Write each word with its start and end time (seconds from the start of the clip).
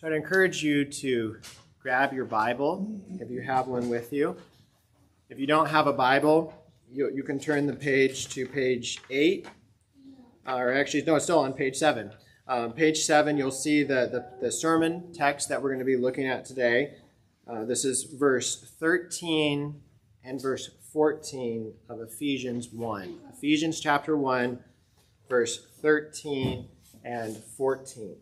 So 0.00 0.06
I'd 0.06 0.12
encourage 0.12 0.62
you 0.62 0.84
to 0.84 1.38
grab 1.82 2.12
your 2.12 2.24
Bible 2.24 2.88
if 3.18 3.32
you 3.32 3.40
have 3.40 3.66
one 3.66 3.88
with 3.88 4.12
you. 4.12 4.36
If 5.28 5.40
you 5.40 5.46
don't 5.48 5.66
have 5.66 5.88
a 5.88 5.92
Bible, 5.92 6.54
you, 6.88 7.10
you 7.12 7.24
can 7.24 7.40
turn 7.40 7.66
the 7.66 7.72
page 7.72 8.28
to 8.28 8.46
page 8.46 9.00
8, 9.10 9.48
uh, 10.46 10.54
or 10.54 10.72
actually, 10.72 11.02
no, 11.02 11.16
it's 11.16 11.24
still 11.24 11.40
on 11.40 11.52
page 11.52 11.74
7. 11.74 12.12
Um, 12.46 12.74
page 12.74 12.98
7, 12.98 13.36
you'll 13.36 13.50
see 13.50 13.82
the, 13.82 14.08
the, 14.40 14.46
the, 14.46 14.52
sermon 14.52 15.12
text 15.12 15.48
that 15.48 15.60
we're 15.60 15.70
going 15.70 15.80
to 15.80 15.84
be 15.84 15.96
looking 15.96 16.28
at 16.28 16.44
today. 16.44 16.94
Uh, 17.48 17.64
this 17.64 17.84
is 17.84 18.04
verse 18.04 18.72
13 18.78 19.80
and 20.22 20.40
verse 20.40 20.70
14 20.92 21.74
of 21.88 22.00
Ephesians 22.00 22.68
1. 22.68 23.18
Ephesians 23.32 23.80
chapter 23.80 24.16
1, 24.16 24.60
verse 25.28 25.66
13 25.82 26.68
and 27.02 27.36
14. 27.36 28.14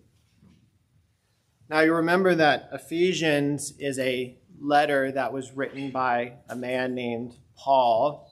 Now, 1.69 1.80
you 1.80 1.95
remember 1.95 2.33
that 2.37 2.69
Ephesians 2.73 3.73
is 3.80 3.98
a 3.98 4.38
letter 4.61 5.11
that 5.11 5.33
was 5.33 5.51
written 5.51 5.91
by 5.91 6.34
a 6.48 6.55
man 6.55 6.95
named 6.95 7.34
Paul 7.57 8.30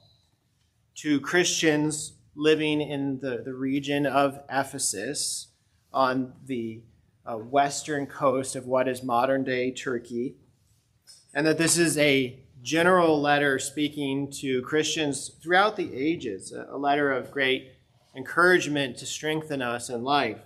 to 0.95 1.19
Christians 1.19 2.13
living 2.33 2.79
in 2.79 3.19
the, 3.19 3.41
the 3.43 3.53
region 3.53 4.05
of 4.05 4.39
Ephesus 4.49 5.49
on 5.91 6.31
the 6.45 6.83
uh, 7.25 7.35
western 7.35 8.05
coast 8.05 8.55
of 8.55 8.67
what 8.67 8.87
is 8.87 9.03
modern 9.03 9.43
day 9.43 9.69
Turkey. 9.69 10.37
And 11.33 11.45
that 11.45 11.57
this 11.57 11.77
is 11.77 11.97
a 11.97 12.39
general 12.61 13.21
letter 13.21 13.59
speaking 13.59 14.31
to 14.39 14.61
Christians 14.61 15.29
throughout 15.43 15.75
the 15.75 15.93
ages, 15.93 16.53
a 16.53 16.77
letter 16.77 17.11
of 17.11 17.31
great 17.31 17.73
encouragement 18.15 18.95
to 18.99 19.05
strengthen 19.05 19.61
us 19.61 19.89
in 19.89 20.05
life. 20.05 20.39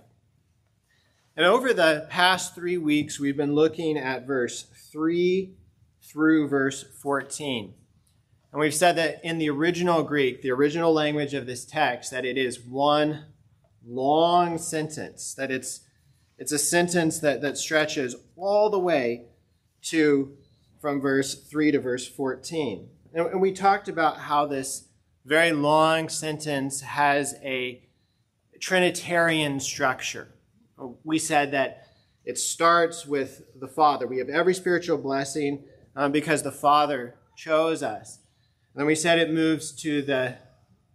And 1.40 1.46
over 1.46 1.72
the 1.72 2.06
past 2.10 2.54
three 2.54 2.76
weeks, 2.76 3.18
we've 3.18 3.34
been 3.34 3.54
looking 3.54 3.96
at 3.96 4.26
verse 4.26 4.64
3 4.92 5.54
through 6.02 6.48
verse 6.48 6.84
14. 7.00 7.72
And 8.52 8.60
we've 8.60 8.74
said 8.74 8.96
that 8.96 9.24
in 9.24 9.38
the 9.38 9.48
original 9.48 10.02
Greek, 10.02 10.42
the 10.42 10.50
original 10.50 10.92
language 10.92 11.32
of 11.32 11.46
this 11.46 11.64
text, 11.64 12.10
that 12.10 12.26
it 12.26 12.36
is 12.36 12.60
one 12.60 13.24
long 13.82 14.58
sentence, 14.58 15.32
that 15.32 15.50
it's, 15.50 15.80
it's 16.36 16.52
a 16.52 16.58
sentence 16.58 17.20
that, 17.20 17.40
that 17.40 17.56
stretches 17.56 18.16
all 18.36 18.68
the 18.68 18.78
way 18.78 19.24
to 19.84 20.36
from 20.78 21.00
verse 21.00 21.34
3 21.34 21.72
to 21.72 21.80
verse 21.80 22.06
14. 22.06 22.86
And, 23.14 23.26
and 23.28 23.40
we 23.40 23.52
talked 23.52 23.88
about 23.88 24.18
how 24.18 24.44
this 24.44 24.88
very 25.24 25.52
long 25.52 26.10
sentence 26.10 26.82
has 26.82 27.34
a 27.42 27.82
Trinitarian 28.60 29.58
structure 29.58 30.34
we 31.04 31.18
said 31.18 31.52
that 31.52 31.86
it 32.24 32.38
starts 32.38 33.06
with 33.06 33.42
the 33.58 33.68
Father. 33.68 34.06
We 34.06 34.18
have 34.18 34.28
every 34.28 34.54
spiritual 34.54 34.98
blessing 34.98 35.64
um, 35.96 36.12
because 36.12 36.42
the 36.42 36.52
Father 36.52 37.16
chose 37.36 37.82
us. 37.82 38.18
And 38.74 38.80
then 38.80 38.86
we 38.86 38.94
said 38.94 39.18
it 39.18 39.32
moves 39.32 39.72
to 39.82 40.02
the 40.02 40.36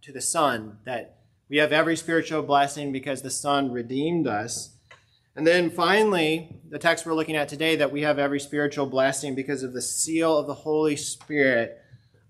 to 0.02 0.12
the 0.12 0.20
Son, 0.20 0.78
that 0.84 1.18
we 1.48 1.56
have 1.56 1.72
every 1.72 1.96
spiritual 1.96 2.42
blessing 2.42 2.92
because 2.92 3.22
the 3.22 3.30
Son 3.30 3.72
redeemed 3.72 4.28
us. 4.28 4.76
And 5.34 5.44
then 5.44 5.68
finally, 5.68 6.60
the 6.68 6.78
text 6.78 7.04
we're 7.04 7.14
looking 7.14 7.34
at 7.34 7.48
today, 7.48 7.74
that 7.76 7.92
we 7.92 8.02
have 8.02 8.18
every 8.18 8.38
spiritual 8.38 8.86
blessing 8.86 9.34
because 9.34 9.64
of 9.64 9.72
the 9.72 9.82
seal 9.82 10.38
of 10.38 10.46
the 10.46 10.54
Holy 10.54 10.94
Spirit 10.94 11.78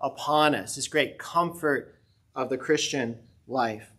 upon 0.01 0.55
us, 0.55 0.75
this 0.75 0.89
great 0.89 1.19
comfort 1.19 1.95
of 2.35 2.49
the 2.49 2.59
Christian 2.59 3.19
life. 3.47 3.91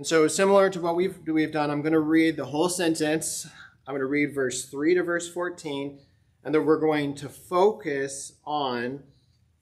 And 0.00 0.06
so, 0.06 0.26
similar 0.28 0.70
to 0.70 0.80
what 0.80 0.96
we've, 0.96 1.18
we've 1.26 1.52
done, 1.52 1.70
I'm 1.70 1.82
going 1.82 1.92
to 1.92 2.00
read 2.00 2.38
the 2.38 2.46
whole 2.46 2.70
sentence. 2.70 3.46
I'm 3.86 3.92
going 3.92 4.00
to 4.00 4.06
read 4.06 4.34
verse 4.34 4.64
3 4.64 4.94
to 4.94 5.02
verse 5.02 5.28
14, 5.28 5.98
and 6.42 6.54
then 6.54 6.64
we're 6.64 6.80
going 6.80 7.14
to 7.16 7.28
focus 7.28 8.32
on 8.46 9.02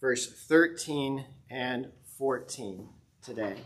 verse 0.00 0.32
13 0.46 1.24
and 1.50 1.90
14 2.16 2.88
today. 3.20 3.56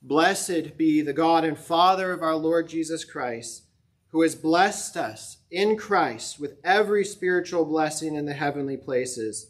Blessed 0.00 0.76
be 0.76 1.02
the 1.02 1.12
God 1.12 1.42
and 1.42 1.58
Father 1.58 2.12
of 2.12 2.22
our 2.22 2.36
Lord 2.36 2.68
Jesus 2.68 3.04
Christ, 3.04 3.64
who 4.10 4.22
has 4.22 4.36
blessed 4.36 4.96
us 4.96 5.38
in 5.50 5.76
Christ 5.76 6.38
with 6.38 6.58
every 6.62 7.04
spiritual 7.04 7.64
blessing 7.64 8.14
in 8.14 8.26
the 8.26 8.32
heavenly 8.32 8.76
places 8.76 9.49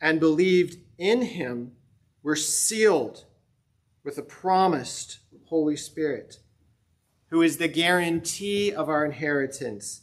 and 0.00 0.20
believed 0.20 0.78
in 0.98 1.22
him 1.22 1.72
were 2.22 2.36
sealed 2.36 3.24
with 4.04 4.16
the 4.16 4.22
promised 4.22 5.18
Holy 5.46 5.76
Spirit, 5.76 6.38
who 7.28 7.42
is 7.42 7.58
the 7.58 7.68
guarantee 7.68 8.72
of 8.72 8.88
our 8.88 9.04
inheritance 9.04 10.02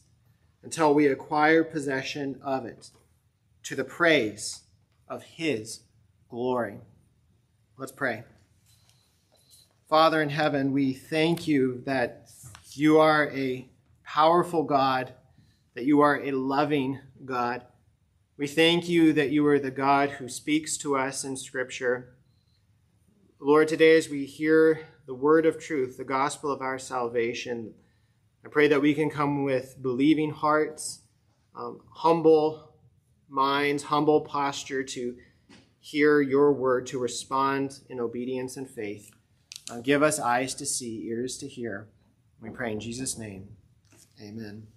until 0.61 0.93
we 0.93 1.07
acquire 1.07 1.63
possession 1.63 2.39
of 2.43 2.65
it 2.65 2.91
to 3.63 3.75
the 3.75 3.83
praise 3.83 4.61
of 5.07 5.23
his 5.23 5.81
glory. 6.29 6.79
Let's 7.77 7.91
pray. 7.91 8.23
Father 9.87 10.21
in 10.21 10.29
heaven, 10.29 10.73
we 10.73 10.93
thank 10.93 11.47
you 11.47 11.81
that 11.85 12.29
you 12.73 12.99
are 12.99 13.29
a 13.29 13.69
powerful 14.03 14.63
God, 14.63 15.13
that 15.75 15.85
you 15.85 16.01
are 16.01 16.21
a 16.21 16.31
loving 16.31 16.99
God 17.23 17.63
we 18.37 18.45
thank 18.45 18.87
you 18.87 19.13
that 19.13 19.31
you 19.31 19.45
are 19.47 19.57
the 19.57 19.71
God 19.71 20.11
who 20.11 20.29
speaks 20.29 20.77
to 20.77 20.95
us 20.95 21.23
in 21.23 21.35
Scripture. 21.35 22.13
Lord, 23.39 23.67
today 23.67 23.97
as 23.97 24.09
we 24.09 24.25
hear 24.25 24.81
the 25.07 25.15
word 25.15 25.47
of 25.47 25.59
truth, 25.59 25.97
the 25.97 26.03
gospel 26.03 26.51
of 26.51 26.61
our 26.61 26.77
salvation, 26.77 27.73
I 28.45 28.49
pray 28.49 28.67
that 28.67 28.81
we 28.81 28.93
can 28.93 29.09
come 29.09 29.43
with 29.43 29.81
believing 29.81 30.29
hearts, 30.29 31.01
um, 31.55 31.81
humble 31.89 32.73
minds, 33.27 33.83
humble 33.83 34.21
posture 34.21 34.83
to 34.83 35.15
hear 35.79 36.21
your 36.21 36.53
word, 36.53 36.85
to 36.87 36.99
respond 36.99 37.79
in 37.89 37.99
obedience 37.99 38.55
and 38.55 38.69
faith. 38.69 39.09
Uh, 39.71 39.79
give 39.79 40.03
us 40.03 40.19
eyes 40.19 40.53
to 40.55 40.65
see, 40.65 41.07
ears 41.07 41.39
to 41.39 41.47
hear. 41.47 41.87
We 42.39 42.51
pray 42.51 42.71
in 42.71 42.79
Jesus' 42.79 43.17
name. 43.17 43.49
Amen. 44.21 44.67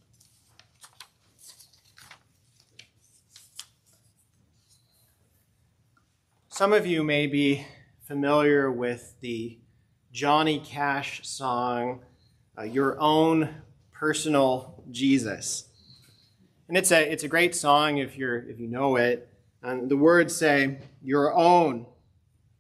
Some 6.53 6.73
of 6.73 6.85
you 6.85 7.05
may 7.05 7.29
be 7.29 7.65
familiar 8.03 8.73
with 8.73 9.15
the 9.21 9.61
Johnny 10.11 10.59
Cash 10.59 11.21
song, 11.23 12.01
uh, 12.59 12.65
your 12.65 13.01
own 13.01 13.55
personal 13.93 14.83
Jesus. 14.91 15.69
And 16.67 16.77
it's 16.77 16.91
a, 16.91 17.11
it's 17.11 17.23
a 17.23 17.29
great 17.29 17.55
song 17.55 17.99
if, 17.99 18.19
you're, 18.19 18.51
if 18.51 18.59
you 18.59 18.67
know 18.67 18.97
it. 18.97 19.29
And 19.63 19.89
the 19.89 19.97
words 19.97 20.35
say, 20.35 20.79
Your 21.01 21.33
own 21.33 21.87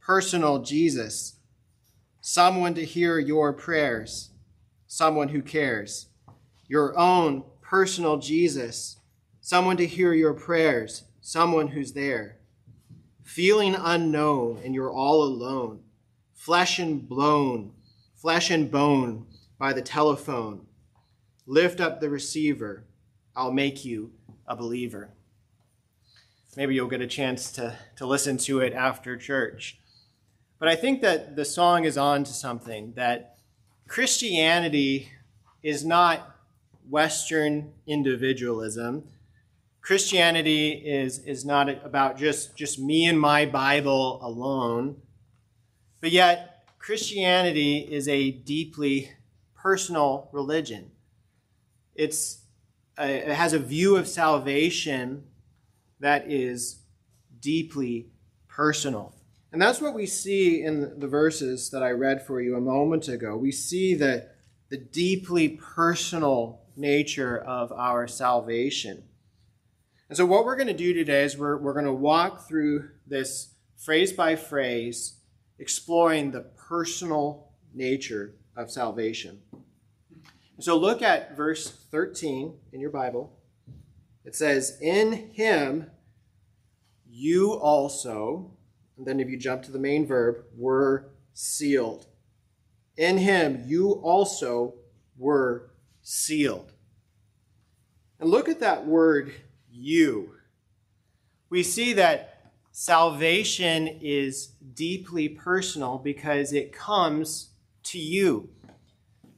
personal 0.01 0.61
Jesus, 0.61 1.35
someone 2.21 2.75
to 2.75 2.85
hear 2.85 3.19
your 3.19 3.53
prayers, 3.53 4.31
someone 4.87 5.29
who 5.29 5.43
cares. 5.43 6.07
Your 6.69 6.97
own 6.97 7.43
personal 7.61 8.19
Jesus, 8.19 8.99
someone 9.41 9.77
to 9.79 9.87
hear 9.87 10.15
your 10.15 10.33
prayers, 10.33 11.03
someone 11.21 11.69
who's 11.69 11.93
there. 11.93 12.40
Feeling 13.31 13.77
unknown 13.77 14.61
and 14.65 14.75
you're 14.75 14.91
all 14.91 15.23
alone, 15.23 15.85
flesh 16.35 16.81
and 16.81 17.09
blown, 17.09 17.71
flesh 18.17 18.51
and 18.51 18.69
bone 18.69 19.25
by 19.57 19.73
the 19.73 19.83
telephone. 19.83 20.67
Lift 21.47 21.81
up 21.81 22.01
the 22.01 22.11
receiver. 22.11 22.87
I'll 23.37 23.53
make 23.53 23.85
you 23.85 24.11
a 24.49 24.57
believer. 24.57 25.11
Maybe 26.57 26.75
you'll 26.75 26.89
get 26.89 27.03
a 27.03 27.07
chance 27.07 27.53
to, 27.53 27.79
to 27.99 28.05
listen 28.05 28.37
to 28.39 28.59
it 28.59 28.73
after 28.73 29.17
church. 29.17 29.79
But 30.59 30.67
I 30.67 30.75
think 30.75 31.01
that 31.03 31.37
the 31.37 31.45
song 31.45 31.85
is 31.85 31.97
on 31.97 32.25
to 32.25 32.33
something 32.33 32.95
that 32.97 33.37
Christianity 33.87 35.09
is 35.63 35.85
not 35.85 36.37
Western 36.89 37.75
individualism. 37.87 39.05
Christianity 39.81 40.71
is, 40.73 41.19
is 41.21 41.45
not 41.45 41.69
about 41.85 42.19
just, 42.19 42.57
just 42.57 42.79
me 42.79 43.07
and 43.07 43.19
my 43.19 43.47
Bible 43.47 44.21
alone. 44.23 44.97
But 46.01 46.11
yet, 46.11 46.65
Christianity 46.79 47.79
is 47.79 48.09
a 48.09 48.31
deeply 48.31 49.11
personal 49.55 50.29
religion. 50.33 50.91
It's, 51.95 52.45
a, 52.99 53.31
it 53.31 53.35
has 53.35 53.53
a 53.53 53.59
view 53.59 53.97
of 53.97 54.09
salvation 54.09 55.25
that 56.01 56.31
is 56.31 56.81
deeply 57.41 58.09
personal. 58.49 59.15
And 59.53 59.61
that's 59.61 59.81
what 59.81 59.95
we 59.95 60.07
see 60.07 60.63
in 60.63 61.01
the 61.01 61.09
verses 61.09 61.71
that 61.71 61.83
I 61.83 61.91
read 61.91 62.25
for 62.25 62.41
you 62.41 62.57
a 62.57 62.61
moment 62.61 63.09
ago. 63.09 63.37
We 63.37 63.51
see 63.51 63.95
the, 63.95 64.29
the 64.69 64.77
deeply 64.77 65.49
personal 65.49 66.61
nature 66.77 67.39
of 67.39 67.73
our 67.73 68.07
salvation. 68.07 69.03
And 70.11 70.17
so, 70.17 70.27
what 70.27 70.45
we're 70.45 70.57
going 70.57 70.67
to 70.67 70.75
do 70.75 70.93
today 70.93 71.25
is 71.25 71.39
we're, 71.39 71.57
we're 71.57 71.73
going 71.73 71.87
to 71.87 71.93
walk 71.93 72.47
through 72.47 72.91
this 73.07 73.55
phrase 73.79 74.13
by 74.13 74.37
phrase, 74.37 75.21
exploring 75.59 76.33
the 76.33 76.43
personal 76.69 77.53
nature 77.73 78.35
of 78.55 78.71
salvation. 78.71 79.41
So, 80.59 80.77
look 80.77 81.01
at 81.01 81.35
verse 81.35 81.71
13 81.71 82.55
in 82.75 82.81
your 82.81 82.91
Bible. 82.91 83.39
It 84.27 84.35
says, 84.35 84.77
In 84.83 85.31
him 85.33 85.91
you 87.09 87.53
also 87.55 88.59
and 89.01 89.07
then 89.09 89.19
if 89.19 89.31
you 89.31 89.39
jump 89.39 89.63
to 89.63 89.73
the 89.73 89.79
main 89.79 90.07
verb, 90.07 90.45
were 90.55 91.09
sealed. 91.33 92.07
In 92.99 93.17
him 93.17 93.65
you 93.67 93.93
also 93.93 94.75
were 95.17 95.71
sealed. 96.03 96.75
And 98.19 98.29
look 98.29 98.51
at 98.51 98.61
that 98.61 98.87
word, 98.87 99.33
you. 99.71 100.33
We 101.49 101.63
see 101.63 101.93
that 101.95 102.53
salvation 102.73 103.89
is 104.01 104.49
deeply 104.75 105.29
personal 105.29 105.99
because 105.99 106.53
it 106.53 106.73
comes 106.73 107.51
to 107.85 107.99
you. 107.99 108.51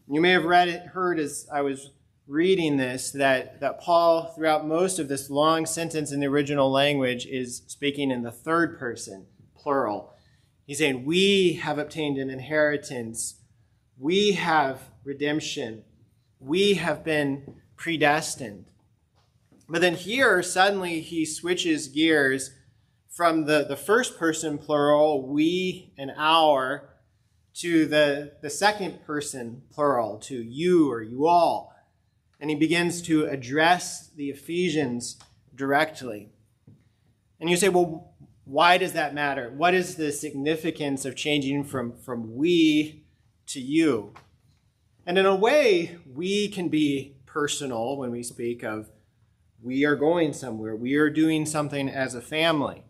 You 0.08 0.20
may 0.20 0.30
have 0.30 0.44
read 0.44 0.68
it, 0.68 0.82
heard 0.82 1.18
as 1.18 1.46
I 1.52 1.62
was 1.62 1.90
reading 2.26 2.76
this, 2.76 3.10
that, 3.12 3.60
that 3.60 3.80
Paul, 3.80 4.32
throughout 4.34 4.66
most 4.66 4.98
of 4.98 5.08
this 5.08 5.30
long 5.30 5.66
sentence 5.66 6.12
in 6.12 6.20
the 6.20 6.26
original 6.26 6.70
language, 6.70 7.26
is 7.26 7.62
speaking 7.66 8.10
in 8.10 8.22
the 8.22 8.30
third 8.30 8.78
person 8.78 9.26
plural. 9.54 10.14
He's 10.66 10.78
saying, 10.78 11.04
We 11.04 11.54
have 11.54 11.78
obtained 11.78 12.18
an 12.18 12.30
inheritance. 12.30 13.36
We 13.98 14.32
have 14.32 14.80
redemption. 15.04 15.84
We 16.40 16.74
have 16.74 17.04
been 17.04 17.60
predestined. 17.76 18.66
But 19.72 19.80
then 19.80 19.94
here, 19.94 20.42
suddenly, 20.42 21.00
he 21.00 21.24
switches 21.24 21.88
gears 21.88 22.50
from 23.08 23.46
the, 23.46 23.64
the 23.66 23.74
first 23.74 24.18
person 24.18 24.58
plural, 24.58 25.26
we 25.26 25.94
and 25.96 26.12
our, 26.14 26.90
to 27.54 27.86
the, 27.86 28.34
the 28.42 28.50
second 28.50 29.02
person 29.06 29.62
plural, 29.70 30.18
to 30.24 30.34
you 30.34 30.92
or 30.92 31.00
you 31.00 31.26
all. 31.26 31.74
And 32.38 32.50
he 32.50 32.56
begins 32.56 33.00
to 33.02 33.24
address 33.24 34.10
the 34.14 34.28
Ephesians 34.28 35.16
directly. 35.54 36.28
And 37.40 37.48
you 37.48 37.56
say, 37.56 37.70
well, 37.70 38.12
why 38.44 38.76
does 38.76 38.92
that 38.92 39.14
matter? 39.14 39.50
What 39.56 39.72
is 39.72 39.94
the 39.94 40.12
significance 40.12 41.06
of 41.06 41.16
changing 41.16 41.64
from, 41.64 41.96
from 41.96 42.36
we 42.36 43.06
to 43.46 43.58
you? 43.58 44.12
And 45.06 45.16
in 45.16 45.24
a 45.24 45.34
way, 45.34 45.96
we 46.06 46.48
can 46.48 46.68
be 46.68 47.16
personal 47.24 47.96
when 47.96 48.10
we 48.10 48.22
speak 48.22 48.62
of 48.62 48.90
we 49.62 49.84
are 49.84 49.96
going 49.96 50.32
somewhere, 50.32 50.74
we 50.74 50.94
are 50.96 51.10
doing 51.10 51.46
something 51.46 51.88
as 51.88 52.14
a 52.14 52.20
family. 52.20 52.82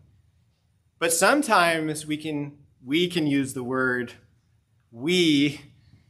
But 0.99 1.13
sometimes 1.13 2.05
we 2.05 2.17
can 2.17 2.57
we 2.85 3.07
can 3.07 3.27
use 3.27 3.53
the 3.53 3.63
word 3.63 4.13
we 4.91 5.61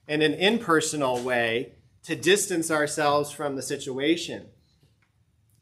in 0.07 0.21
an 0.21 0.33
impersonal 0.33 1.19
way 1.19 1.74
to 2.04 2.15
distance 2.15 2.69
ourselves 2.69 3.31
from 3.31 3.56
the 3.56 3.62
situation. 3.62 4.48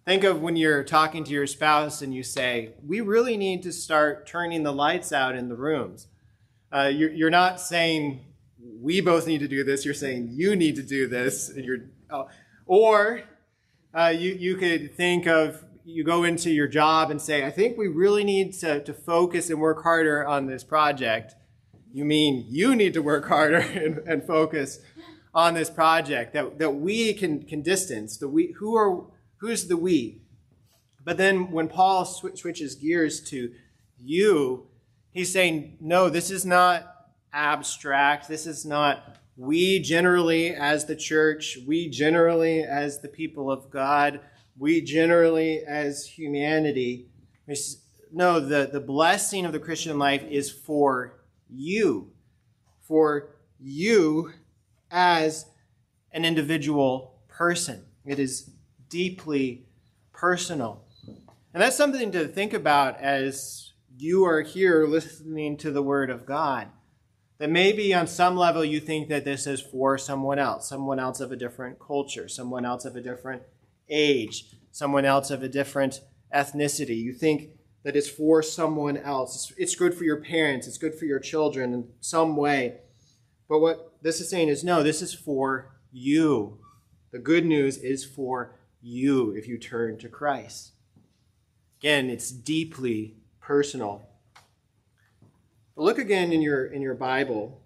Think 0.06 0.24
of 0.24 0.42
when 0.42 0.56
you're 0.56 0.83
talking 0.83 1.24
to 1.25 1.31
your 1.31 1.45
spouse 1.45 2.01
and 2.01 2.13
you 2.13 2.24
say, 2.24 2.74
We 2.86 3.01
really 3.01 3.38
need 3.38 3.62
to 3.63 3.71
start 3.71 4.25
turning 4.25 4.63
the 4.63 4.74
lights 4.74 5.12
out 5.12 5.36
in 5.36 5.47
the 5.47 5.56
rooms. 5.56 6.07
Uh, 6.71 6.92
you're, 6.94 7.12
you're, 7.12 7.30
not 7.30 7.59
saying, 7.59 8.21
We 8.59 9.01
both 9.01 9.27
need 9.27 9.42
to 9.42 9.47
do 9.47 9.63
this. 9.63 9.86
You're 9.86 9.94
saying, 9.94 10.30
You 10.31 10.56
need 10.56 10.75
to 10.77 10.83
do 10.83 11.07
this. 11.07 11.50
And 11.50 11.63
you're, 11.63 11.81
oh. 12.09 12.30
Or 12.65 13.21
uh, 13.93 14.13
you, 14.15 14.33
you 14.33 14.55
could 14.55 14.95
think 14.95 15.27
of, 15.27 15.63
you 15.83 16.03
go 16.03 16.23
into 16.23 16.51
your 16.51 16.67
job 16.67 17.11
and 17.11 17.21
say, 17.21 17.45
I 17.45 17.51
think 17.51 17.77
we 17.77 17.88
really 17.88 18.23
need 18.23 18.53
to, 18.59 18.83
to 18.83 18.93
focus 18.93 19.49
and 19.49 19.59
work 19.59 19.83
harder 19.83 20.25
on 20.25 20.45
this 20.45 20.63
project. 20.63 21.35
You 21.93 22.05
mean 22.05 22.45
you 22.47 22.75
need 22.75 22.93
to 22.93 23.01
work 23.01 23.27
harder 23.27 23.57
and, 23.57 23.97
and 24.07 24.23
focus 24.23 24.79
on 25.33 25.53
this 25.53 25.69
project 25.69 26.33
that, 26.33 26.59
that 26.59 26.71
we 26.71 27.13
can, 27.13 27.43
can 27.43 27.61
distance. 27.61 28.17
The 28.17 28.27
we, 28.27 28.53
who 28.59 28.75
are 28.75 29.06
Who's 29.42 29.68
the 29.68 29.75
we? 29.75 30.21
But 31.04 31.18
then 31.18 31.49
when 31.49 31.68
Paul 31.68 32.06
sw- 32.06 32.37
switches 32.37 32.75
gears 32.75 33.21
to 33.31 33.51
you, 33.97 34.68
he's 35.09 35.33
saying, 35.33 35.77
no, 35.81 36.09
this 36.09 36.30
is 36.30 36.45
not 36.45 36.87
abstract. 37.33 38.27
This 38.27 38.45
is 38.45 38.66
not 38.66 39.18
we 39.42 39.80
generally 39.80 40.54
as 40.54 40.86
the 40.86 40.95
church, 40.95 41.57
we 41.66 41.90
generally 41.90 42.62
as 42.62 43.00
the 43.00 43.07
people 43.07 43.52
of 43.52 43.71
God, 43.71 44.19
we 44.56 44.81
generally 44.81 45.64
as 45.68 46.06
humanity. 46.06 47.07
No, 48.12 48.40
the, 48.40 48.69
the 48.71 48.80
blessing 48.80 49.48
of 49.48 49.52
the 49.52 49.60
Christian 49.60 49.98
life 49.98 50.24
is 50.30 50.52
for 50.52 51.24
you, 51.50 52.12
for 52.81 53.30
you 53.60 54.31
as 54.92 55.48
an 56.12 56.24
individual 56.24 57.16
person. 57.28 57.83
It 58.06 58.19
is 58.19 58.52
deeply 58.90 59.66
personal. 60.14 60.83
And 61.52 61.64
that's 61.64 61.78
something 61.78 62.12
to 62.12 62.28
think 62.28 62.54
about 62.54 63.00
as 63.00 63.71
you 63.98 64.24
are 64.24 64.42
here 64.42 64.86
listening 64.86 65.57
to 65.57 65.71
the 65.71 65.81
Word 65.81 66.12
of 66.12 66.28
God. 66.28 66.68
That 67.42 67.50
maybe 67.50 67.92
on 67.92 68.06
some 68.06 68.38
level 68.38 68.64
you 68.64 68.80
think 68.80 69.10
that 69.10 69.26
this 69.26 69.48
is 69.48 69.60
for 69.60 69.98
someone 69.98 70.38
else, 70.38 70.69
someone 70.69 71.00
else 71.00 71.19
of 71.19 71.31
a 71.31 71.36
different 71.36 71.80
culture, 71.80 72.28
someone 72.28 72.66
else 72.66 72.86
of 72.86 72.95
a 72.95 73.02
different 73.02 73.42
age, 73.90 74.45
someone 74.71 75.06
else 75.06 75.31
of 75.31 75.42
a 75.42 75.50
different 75.50 76.02
ethnicity. 76.31 76.95
You 76.95 77.14
think 77.14 77.50
that 77.81 77.95
it's 77.95 78.07
for 78.07 78.44
someone 78.44 78.95
else. 78.95 79.52
It's 79.57 79.74
good 79.74 79.95
for 79.95 80.04
your 80.04 80.21
parents, 80.21 80.68
it's 80.68 80.78
good 80.78 80.94
for 80.94 81.06
your 81.06 81.18
children 81.18 81.74
in 81.74 81.88
some 82.00 82.38
way. 82.38 82.81
But 83.50 83.57
what 83.57 83.92
this 84.04 84.21
is 84.21 84.30
saying 84.30 84.50
is 84.50 84.64
no, 84.64 84.83
this 84.83 85.02
is 85.02 85.16
for 85.16 85.71
you. 85.92 86.60
The 87.12 87.18
good 87.18 87.48
news 87.48 87.80
is 87.80 88.06
for 88.06 88.54
you 88.83 89.31
if 89.31 89.48
you 89.48 89.57
turn 89.57 89.98
to 89.98 90.10
Christ. 90.10 90.74
Again, 91.80 92.07
it's 92.12 92.30
deeply 92.30 93.16
personal. 93.40 94.10
Look 95.75 95.97
again 95.97 96.31
in 96.31 96.42
your, 96.42 96.66
in 96.66 96.81
your 96.81 96.95
Bible 96.95 97.61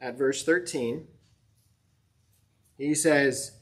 at 0.00 0.16
verse 0.16 0.44
13. 0.44 1.06
He 2.78 2.94
says, 2.94 3.52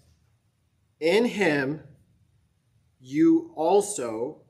In 1.01 1.25
him 1.25 1.81
you 3.01 3.53
also 3.55 4.43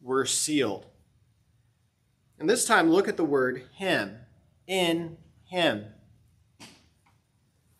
were 0.00 0.24
sealed. 0.24 0.86
And 2.38 2.48
this 2.48 2.64
time, 2.64 2.90
look 2.90 3.06
at 3.06 3.16
the 3.16 3.24
word 3.24 3.64
him. 3.74 4.16
In 4.66 5.16
him. 5.44 5.86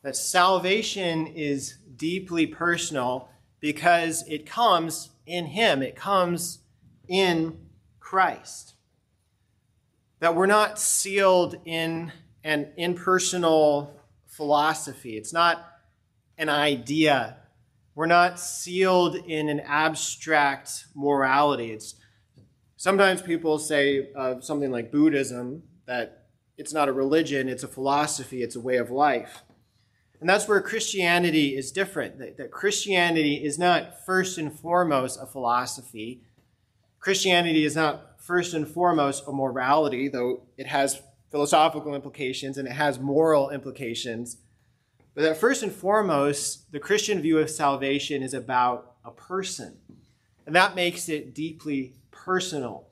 that 0.02 0.16
salvation 0.16 1.26
is 1.28 1.76
deeply 1.96 2.46
personal 2.46 3.30
because 3.60 4.24
it 4.26 4.46
comes 4.46 5.10
in 5.26 5.46
Him, 5.46 5.82
it 5.82 5.94
comes 5.94 6.60
in 7.06 7.58
Christ. 8.00 8.74
That 10.20 10.36
we're 10.36 10.46
not 10.46 10.78
sealed 10.78 11.56
in 11.64 12.12
an 12.44 12.72
impersonal 12.76 13.94
philosophy, 14.26 15.16
it's 15.16 15.32
not 15.32 15.66
an 16.38 16.48
idea. 16.48 17.36
We're 17.94 18.06
not 18.06 18.38
sealed 18.38 19.16
in 19.16 19.48
an 19.48 19.60
abstract 19.60 20.86
morality. 20.94 21.72
It's 21.72 21.96
sometimes 22.76 23.20
people 23.20 23.58
say 23.58 24.10
of 24.14 24.42
something 24.44 24.70
like 24.70 24.90
Buddhism 24.90 25.64
that 25.86 26.28
it's 26.56 26.72
not 26.72 26.88
a 26.88 26.92
religion, 26.92 27.48
it's 27.48 27.62
a 27.62 27.68
philosophy, 27.68 28.42
it's 28.42 28.56
a 28.56 28.60
way 28.60 28.76
of 28.76 28.90
life. 28.90 29.42
And 30.20 30.28
that's 30.28 30.46
where 30.46 30.60
Christianity 30.60 31.56
is 31.56 31.72
different. 31.72 32.18
That, 32.18 32.36
that, 32.36 32.50
Christianity 32.50 33.36
is 33.36 33.58
not 33.58 34.04
first 34.04 34.38
and 34.38 34.52
foremost 34.52 35.18
a 35.20 35.26
philosophy. 35.26 36.22
Christianity 37.00 37.64
is 37.64 37.74
not 37.74 38.09
first 38.30 38.54
and 38.54 38.68
foremost 38.68 39.24
a 39.26 39.32
morality, 39.32 40.06
though 40.06 40.40
it 40.56 40.68
has 40.68 41.02
philosophical 41.32 41.96
implications 41.96 42.58
and 42.58 42.68
it 42.68 42.74
has 42.74 43.00
moral 43.00 43.50
implications. 43.50 44.36
But 45.16 45.22
that 45.22 45.36
first 45.36 45.64
and 45.64 45.72
foremost, 45.72 46.70
the 46.70 46.78
Christian 46.78 47.20
view 47.20 47.38
of 47.38 47.50
salvation 47.50 48.22
is 48.22 48.32
about 48.32 48.94
a 49.04 49.10
person. 49.10 49.78
And 50.46 50.54
that 50.54 50.76
makes 50.76 51.08
it 51.08 51.34
deeply 51.34 51.96
personal. 52.12 52.86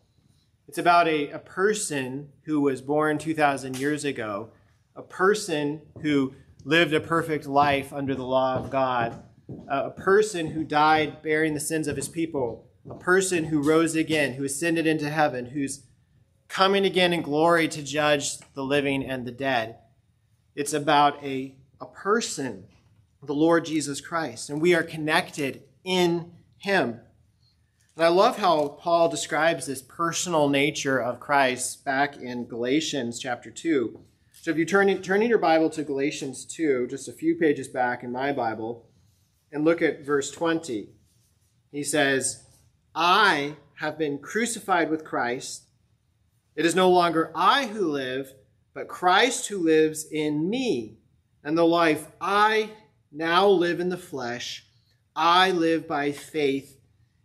It's 0.66 0.78
about 0.78 1.07
a, 1.07 1.30
a 1.30 1.38
person 1.38 2.30
who 2.42 2.61
was 2.61 2.83
born 2.83 3.16
2,000 3.16 3.78
years 3.78 4.04
ago, 4.04 4.50
a 4.97 5.02
person 5.02 5.83
who 6.02 6.35
lived 6.64 6.92
a 6.95 7.00
perfect 7.00 7.47
life 7.47 7.92
under 7.92 8.16
the 8.16 8.26
law 8.26 8.57
of 8.57 8.71
God, 8.71 9.23
a 9.68 9.90
person 9.90 10.49
who 10.49 10.64
died 10.64 11.23
bearing 11.23 11.54
the 11.54 11.61
sins 11.61 11.87
of 11.87 11.95
his 11.95 12.09
people, 12.09 12.68
a 12.90 12.95
person 12.95 13.45
who 13.45 13.62
rose 13.62 13.95
again, 13.95 14.35
who 14.35 14.45
ascended 14.45 14.87
into 14.87 15.11
heaven, 15.11 15.47
who's 15.47 15.85
coming 16.49 16.85
again 16.85 17.12
in 17.12 17.23
glory 17.23 17.68
to 17.68 17.83
judge 17.83 18.38
the 18.54 18.62
living 18.62 19.04
and 19.04 19.26
the 19.26 19.33
dead. 19.33 19.76
It's 20.54 20.73
about 20.73 21.23
a, 21.23 21.54
a 21.80 21.87
person, 21.87 22.64
the 23.23 23.35
Lord 23.35 23.64
Jesus 23.64 24.00
Christ, 24.00 24.50
and 24.50 24.61
we 24.61 24.75
are 24.75 24.83
connected 24.83 25.62
in 25.85 26.33
him. 26.59 27.00
And 27.97 28.04
I 28.04 28.09
love 28.09 28.38
how 28.38 28.68
Paul 28.68 29.09
describes 29.09 29.66
this 29.66 29.83
personal 29.83 30.49
nature 30.49 31.00
of 31.00 31.21
Christ 31.21 31.85
back 31.85 32.16
in 32.16 32.47
Galatians 32.47 33.18
chapter 33.18 33.50
2. 33.50 34.00
So 34.40 34.50
if 34.52 34.57
you 34.57 34.64
turn 34.64 34.88
in, 34.88 35.02
turn 35.02 35.21
in 35.21 35.28
your 35.28 35.38
Bible 35.38 35.68
to 35.71 35.83
Galatians 35.83 36.45
2, 36.45 36.87
just 36.88 37.09
a 37.09 37.12
few 37.12 37.35
pages 37.35 37.68
back 37.68 38.04
in 38.04 38.12
my 38.12 38.33
Bible, 38.33 38.87
and 39.50 39.64
look 39.64 39.83
at 39.83 40.07
verse 40.07 40.30
20, 40.30 40.90
he 41.73 41.83
says, 41.83 42.45
I 43.00 43.55
have 43.76 43.97
been 43.97 44.19
crucified 44.19 44.90
with 44.90 45.05
Christ. 45.05 45.69
It 46.57 46.67
is 46.67 46.75
no 46.75 46.90
longer 46.90 47.31
I 47.33 47.67
who 47.67 47.87
live, 47.87 48.35
but 48.75 48.88
Christ 48.88 49.47
who 49.47 49.59
lives 49.59 50.05
in 50.11 50.50
me. 50.50 50.99
And 51.45 51.57
the 51.57 51.64
life 51.64 52.09
I 52.21 52.71
now 53.12 53.47
live 53.47 53.78
in 53.78 53.88
the 53.88 53.97
flesh, 53.97 54.67
I 55.14 55.52
live 55.52 55.87
by 55.87 56.11
faith 56.11 56.81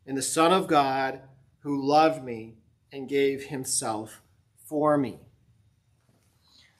in 0.06 0.14
the 0.14 0.22
Son 0.22 0.54
of 0.54 0.68
God 0.68 1.22
who 1.62 1.84
loved 1.84 2.24
me 2.24 2.54
and 2.92 3.10
gave 3.10 3.46
himself 3.46 4.22
for 4.68 4.96
me. 4.96 5.18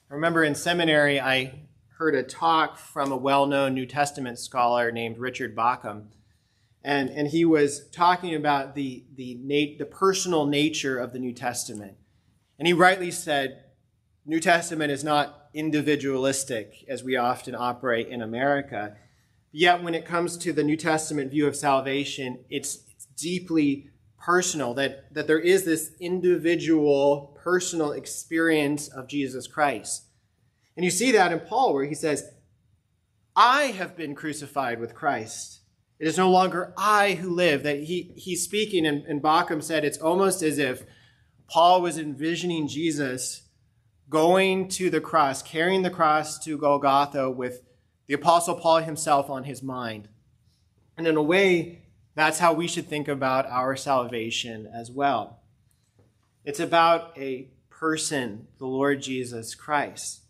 I 0.08 0.14
remember 0.14 0.44
in 0.44 0.54
seminary, 0.54 1.20
I 1.20 1.62
heard 1.98 2.14
a 2.14 2.22
talk 2.22 2.78
from 2.78 3.10
a 3.10 3.16
well 3.16 3.46
known 3.46 3.74
New 3.74 3.86
Testament 3.86 4.38
scholar 4.38 4.92
named 4.92 5.18
Richard 5.18 5.56
Bauckham. 5.56 6.10
And, 6.84 7.08
and 7.08 7.28
he 7.28 7.46
was 7.46 7.88
talking 7.88 8.34
about 8.34 8.74
the, 8.74 9.04
the, 9.16 9.40
the 9.78 9.86
personal 9.86 10.44
nature 10.44 10.98
of 10.98 11.14
the 11.14 11.18
New 11.18 11.32
Testament. 11.32 11.96
And 12.58 12.68
he 12.68 12.74
rightly 12.74 13.10
said, 13.10 13.64
New 14.26 14.38
Testament 14.38 14.92
is 14.92 15.02
not 15.02 15.48
individualistic 15.54 16.84
as 16.86 17.02
we 17.02 17.16
often 17.16 17.54
operate 17.54 18.08
in 18.08 18.20
America. 18.20 18.96
Yet, 19.50 19.82
when 19.82 19.94
it 19.94 20.04
comes 20.04 20.36
to 20.38 20.52
the 20.52 20.64
New 20.64 20.76
Testament 20.76 21.30
view 21.30 21.46
of 21.46 21.56
salvation, 21.56 22.44
it's, 22.50 22.80
it's 22.90 23.06
deeply 23.16 23.90
personal, 24.18 24.74
that, 24.74 25.12
that 25.14 25.26
there 25.26 25.38
is 25.38 25.64
this 25.64 25.92
individual, 26.00 27.38
personal 27.42 27.92
experience 27.92 28.88
of 28.88 29.08
Jesus 29.08 29.46
Christ. 29.46 30.04
And 30.76 30.84
you 30.84 30.90
see 30.90 31.12
that 31.12 31.32
in 31.32 31.40
Paul, 31.40 31.72
where 31.72 31.84
he 31.84 31.94
says, 31.94 32.30
I 33.36 33.64
have 33.66 33.96
been 33.96 34.14
crucified 34.14 34.80
with 34.80 34.94
Christ. 34.94 35.60
It 35.98 36.06
is 36.06 36.18
no 36.18 36.30
longer 36.30 36.74
I 36.76 37.14
who 37.14 37.30
live. 37.30 37.62
That 37.62 37.84
he, 37.84 38.12
he's 38.16 38.42
speaking, 38.42 38.86
and, 38.86 39.04
and 39.04 39.22
Bauckham 39.22 39.62
said 39.62 39.84
it's 39.84 39.98
almost 39.98 40.42
as 40.42 40.58
if 40.58 40.84
Paul 41.48 41.82
was 41.82 41.98
envisioning 41.98 42.68
Jesus 42.68 43.42
going 44.08 44.68
to 44.68 44.90
the 44.90 45.00
cross, 45.00 45.42
carrying 45.42 45.82
the 45.82 45.90
cross 45.90 46.38
to 46.40 46.58
Golgotha 46.58 47.30
with 47.30 47.62
the 48.06 48.14
Apostle 48.14 48.56
Paul 48.56 48.78
himself 48.78 49.30
on 49.30 49.44
his 49.44 49.62
mind. 49.62 50.08
And 50.96 51.06
in 51.06 51.16
a 51.16 51.22
way, 51.22 51.82
that's 52.14 52.38
how 52.38 52.52
we 52.52 52.68
should 52.68 52.88
think 52.88 53.08
about 53.08 53.46
our 53.46 53.76
salvation 53.76 54.68
as 54.72 54.90
well. 54.90 55.40
It's 56.44 56.60
about 56.60 57.16
a 57.18 57.48
person, 57.70 58.46
the 58.58 58.66
Lord 58.66 59.02
Jesus 59.02 59.54
Christ, 59.54 60.20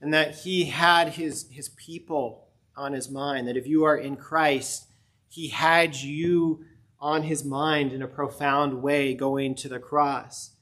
and 0.00 0.12
that 0.12 0.36
he 0.36 0.64
had 0.64 1.10
his, 1.10 1.48
his 1.50 1.68
people 1.68 2.47
on 2.78 2.92
his 2.92 3.10
mind, 3.10 3.48
that 3.48 3.56
if 3.56 3.66
you 3.66 3.84
are 3.84 3.96
in 3.96 4.16
Christ, 4.16 4.86
he 5.28 5.48
had 5.48 5.96
you 5.96 6.64
on 7.00 7.22
his 7.22 7.44
mind 7.44 7.92
in 7.92 8.02
a 8.02 8.08
profound 8.08 8.82
way 8.82 9.14
going 9.14 9.54
to 9.56 9.68
the 9.68 9.78
cross 9.78 10.52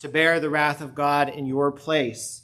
to 0.00 0.08
bear 0.08 0.38
the 0.38 0.50
wrath 0.50 0.80
of 0.80 0.94
God 0.94 1.28
in 1.28 1.46
your 1.46 1.72
place. 1.72 2.42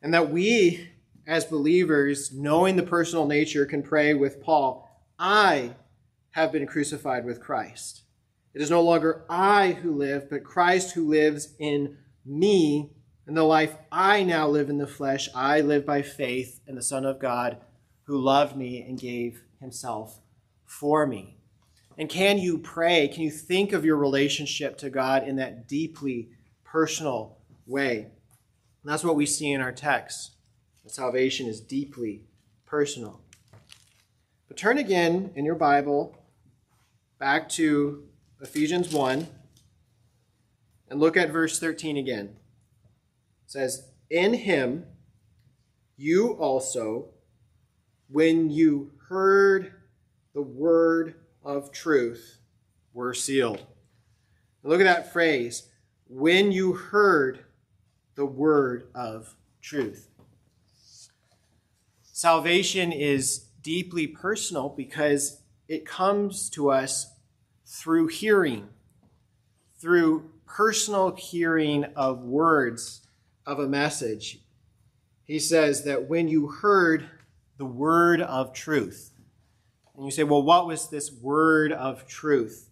And 0.00 0.12
that 0.14 0.30
we, 0.30 0.88
as 1.26 1.44
believers, 1.44 2.32
knowing 2.32 2.76
the 2.76 2.82
personal 2.82 3.26
nature, 3.26 3.66
can 3.66 3.82
pray 3.82 4.14
with 4.14 4.42
Paul, 4.42 4.88
I 5.18 5.76
have 6.30 6.50
been 6.50 6.66
crucified 6.66 7.24
with 7.24 7.40
Christ. 7.40 8.02
It 8.54 8.60
is 8.60 8.70
no 8.70 8.82
longer 8.82 9.24
I 9.30 9.72
who 9.72 9.92
live, 9.92 10.28
but 10.28 10.44
Christ 10.44 10.92
who 10.92 11.08
lives 11.08 11.54
in 11.58 11.96
me. 12.26 12.90
And 13.26 13.36
the 13.36 13.44
life 13.44 13.76
I 13.92 14.24
now 14.24 14.48
live 14.48 14.68
in 14.68 14.78
the 14.78 14.86
flesh, 14.86 15.28
I 15.34 15.60
live 15.60 15.86
by 15.86 16.02
faith 16.02 16.60
in 16.66 16.74
the 16.74 16.82
Son 16.82 17.06
of 17.06 17.20
God 17.20 17.58
who 18.04 18.18
loved 18.18 18.56
me 18.56 18.82
and 18.82 18.98
gave 18.98 19.42
himself 19.60 20.20
for 20.64 21.06
me. 21.06 21.38
And 21.98 22.08
can 22.08 22.38
you 22.38 22.58
pray? 22.58 23.08
Can 23.08 23.22
you 23.22 23.30
think 23.30 23.72
of 23.72 23.84
your 23.84 23.96
relationship 23.96 24.78
to 24.78 24.90
God 24.90 25.26
in 25.26 25.36
that 25.36 25.68
deeply 25.68 26.30
personal 26.64 27.38
way? 27.66 27.98
And 27.98 28.92
that's 28.92 29.04
what 29.04 29.16
we 29.16 29.26
see 29.26 29.52
in 29.52 29.60
our 29.60 29.72
text. 29.72 30.32
Salvation 30.86 31.46
is 31.46 31.60
deeply 31.60 32.22
personal. 32.66 33.20
But 34.48 34.56
turn 34.56 34.78
again 34.78 35.30
in 35.36 35.44
your 35.44 35.54
Bible 35.54 36.16
back 37.18 37.48
to 37.50 38.04
Ephesians 38.40 38.92
1 38.92 39.26
and 40.88 41.00
look 41.00 41.16
at 41.16 41.30
verse 41.30 41.58
13 41.60 41.96
again. 41.96 42.36
It 43.44 43.50
says, 43.50 43.90
In 44.10 44.34
him 44.34 44.86
you 45.96 46.32
also, 46.32 47.10
when 48.12 48.50
you 48.50 48.90
heard 49.08 49.72
the 50.34 50.42
word 50.42 51.14
of 51.44 51.72
truth, 51.72 52.38
were 52.92 53.14
sealed. 53.14 53.64
look 54.62 54.80
at 54.80 54.84
that 54.84 55.12
phrase, 55.12 55.68
when 56.08 56.52
you 56.52 56.74
heard 56.74 57.40
the 58.14 58.26
word 58.26 58.86
of 58.94 59.34
truth. 59.62 60.08
Salvation 62.02 62.92
is 62.92 63.46
deeply 63.62 64.06
personal 64.06 64.68
because 64.68 65.40
it 65.66 65.86
comes 65.86 66.50
to 66.50 66.70
us 66.70 67.14
through 67.66 68.08
hearing, 68.08 68.68
through 69.80 70.30
personal 70.46 71.16
hearing 71.16 71.84
of 71.96 72.22
words 72.22 73.06
of 73.46 73.58
a 73.58 73.66
message. 73.66 74.40
He 75.24 75.38
says 75.38 75.84
that 75.84 76.08
when 76.08 76.28
you 76.28 76.48
heard 76.48 77.08
the 77.62 77.66
word 77.66 78.20
of 78.20 78.52
truth, 78.52 79.12
and 79.94 80.04
you 80.04 80.10
say, 80.10 80.24
well, 80.24 80.42
what 80.42 80.66
was 80.66 80.90
this 80.90 81.12
word 81.12 81.70
of 81.70 82.08
truth? 82.08 82.68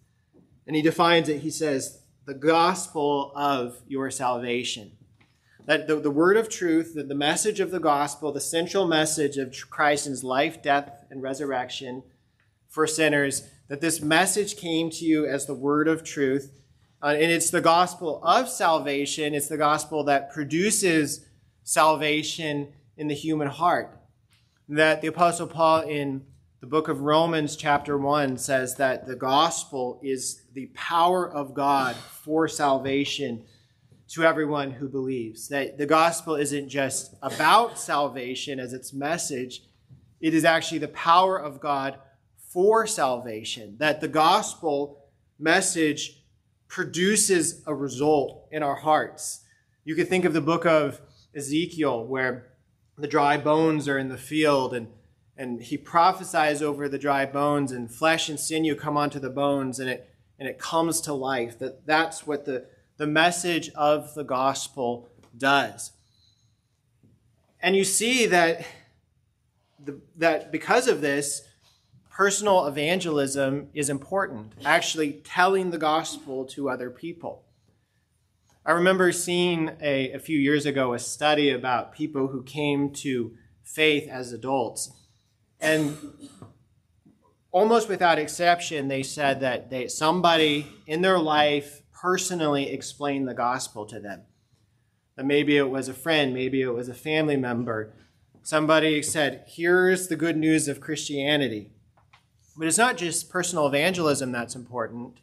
And 0.67 0.75
he 0.75 0.81
defines 0.81 1.29
it, 1.29 1.39
he 1.39 1.49
says, 1.49 2.01
the 2.25 2.33
gospel 2.33 3.31
of 3.33 3.81
your 3.87 4.11
salvation. 4.11 4.91
That 5.65 5.87
the, 5.87 5.95
the 5.95 6.11
word 6.11 6.35
of 6.35 6.49
truth, 6.49 6.93
the, 6.93 7.03
the 7.03 7.15
message 7.15 7.61
of 7.61 7.71
the 7.71 7.79
gospel, 7.79 8.33
the 8.33 8.41
central 8.41 8.85
message 8.85 9.37
of 9.37 9.55
Christ 9.69 10.07
in 10.07 10.11
his 10.11 10.25
life, 10.25 10.61
death, 10.61 11.05
and 11.09 11.21
resurrection 11.21 12.03
for 12.67 12.85
sinners 12.85 13.47
that 13.69 13.79
this 13.79 14.01
message 14.01 14.57
came 14.57 14.89
to 14.89 15.05
you 15.05 15.25
as 15.25 15.45
the 15.45 15.53
word 15.53 15.87
of 15.87 16.03
truth. 16.03 16.51
Uh, 17.01 17.13
and 17.17 17.31
it's 17.31 17.49
the 17.49 17.61
gospel 17.61 18.21
of 18.25 18.49
salvation. 18.49 19.33
It's 19.33 19.47
the 19.47 19.55
gospel 19.55 20.03
that 20.03 20.33
produces 20.33 21.25
salvation 21.63 22.73
in 22.97 23.07
the 23.07 23.15
human 23.15 23.47
heart. 23.47 24.00
That 24.77 25.01
the 25.01 25.07
Apostle 25.07 25.47
Paul 25.47 25.81
in 25.81 26.23
the 26.61 26.67
book 26.67 26.87
of 26.87 27.01
Romans, 27.01 27.57
chapter 27.57 27.97
1, 27.97 28.37
says 28.37 28.75
that 28.75 29.05
the 29.05 29.17
gospel 29.17 29.99
is 30.01 30.43
the 30.53 30.67
power 30.67 31.29
of 31.29 31.53
God 31.53 31.93
for 31.95 32.47
salvation 32.47 33.43
to 34.09 34.23
everyone 34.23 34.71
who 34.71 34.87
believes. 34.87 35.49
That 35.49 35.77
the 35.77 35.85
gospel 35.85 36.35
isn't 36.35 36.69
just 36.69 37.15
about 37.21 37.79
salvation 37.79 38.61
as 38.61 38.71
its 38.71 38.93
message, 38.93 39.63
it 40.21 40.33
is 40.33 40.45
actually 40.45 40.77
the 40.77 40.87
power 40.89 41.37
of 41.37 41.59
God 41.59 41.97
for 42.37 42.87
salvation. 42.87 43.75
That 43.79 43.99
the 43.99 44.07
gospel 44.07 45.03
message 45.37 46.23
produces 46.69 47.61
a 47.67 47.73
result 47.73 48.47
in 48.51 48.63
our 48.63 48.75
hearts. 48.75 49.41
You 49.83 49.95
could 49.95 50.07
think 50.07 50.23
of 50.23 50.31
the 50.31 50.39
book 50.39 50.65
of 50.65 51.01
Ezekiel, 51.35 52.05
where 52.05 52.50
the 53.01 53.07
dry 53.07 53.35
bones 53.35 53.87
are 53.87 53.97
in 53.97 54.09
the 54.09 54.17
field 54.17 54.73
and 54.73 54.87
and 55.37 55.61
he 55.61 55.75
prophesies 55.75 56.61
over 56.61 56.87
the 56.87 56.99
dry 56.99 57.25
bones 57.25 57.71
and 57.71 57.91
flesh 57.91 58.29
and 58.29 58.39
sinew 58.39 58.75
come 58.75 58.95
onto 58.95 59.19
the 59.19 59.29
bones 59.29 59.79
and 59.79 59.89
it 59.89 60.07
and 60.37 60.47
it 60.47 60.59
comes 60.59 61.01
to 61.01 61.13
life. 61.13 61.57
That 61.59 61.85
that's 61.85 62.27
what 62.27 62.45
the 62.45 62.67
the 62.97 63.07
message 63.07 63.69
of 63.75 64.13
the 64.13 64.23
gospel 64.23 65.09
does. 65.35 65.91
And 67.59 67.75
you 67.75 67.83
see 67.83 68.27
that 68.27 68.65
the, 69.83 69.99
that 70.17 70.51
because 70.51 70.87
of 70.87 71.01
this 71.01 71.41
personal 72.11 72.67
evangelism 72.67 73.69
is 73.73 73.89
important 73.89 74.53
actually 74.63 75.13
telling 75.23 75.71
the 75.71 75.77
gospel 75.77 76.45
to 76.45 76.69
other 76.69 76.91
people 76.91 77.45
i 78.65 78.71
remember 78.71 79.11
seeing 79.11 79.71
a, 79.81 80.11
a 80.13 80.19
few 80.19 80.39
years 80.39 80.65
ago 80.65 80.93
a 80.93 80.99
study 80.99 81.49
about 81.49 81.93
people 81.93 82.27
who 82.27 82.43
came 82.43 82.91
to 82.91 83.33
faith 83.63 84.07
as 84.09 84.31
adults 84.31 84.91
and 85.61 85.95
almost 87.51 87.89
without 87.89 88.17
exception, 88.17 88.87
they 88.87 89.03
said 89.03 89.39
that 89.41 89.69
they, 89.69 89.87
somebody 89.87 90.67
in 90.87 91.01
their 91.01 91.19
life 91.19 91.83
personally 91.93 92.69
explained 92.69 93.27
the 93.27 93.33
gospel 93.33 93.85
to 93.85 93.99
them. 93.99 94.23
That 95.15 95.25
maybe 95.25 95.57
it 95.57 95.69
was 95.69 95.87
a 95.87 95.93
friend, 95.93 96.33
maybe 96.33 96.61
it 96.61 96.73
was 96.73 96.89
a 96.89 96.93
family 96.93 97.37
member. 97.37 97.93
Somebody 98.41 99.03
said, 99.03 99.43
Here's 99.47 100.07
the 100.07 100.15
good 100.15 100.37
news 100.37 100.67
of 100.67 100.81
Christianity. 100.81 101.71
But 102.57 102.67
it's 102.67 102.77
not 102.77 102.97
just 102.97 103.29
personal 103.29 103.67
evangelism 103.67 104.31
that's 104.31 104.55
important, 104.55 105.19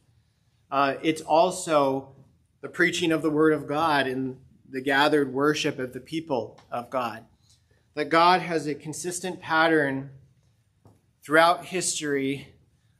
uh, 0.70 0.94
it's 1.02 1.22
also 1.22 2.14
the 2.60 2.68
preaching 2.68 3.12
of 3.12 3.22
the 3.22 3.30
Word 3.30 3.52
of 3.52 3.66
God 3.66 4.06
in 4.06 4.38
the 4.68 4.80
gathered 4.80 5.32
worship 5.32 5.78
of 5.78 5.92
the 5.92 6.00
people 6.00 6.60
of 6.70 6.90
God. 6.90 7.24
That 7.94 8.10
God 8.10 8.42
has 8.42 8.66
a 8.66 8.74
consistent 8.74 9.40
pattern 9.40 10.10
throughout 11.22 11.66
history 11.66 12.48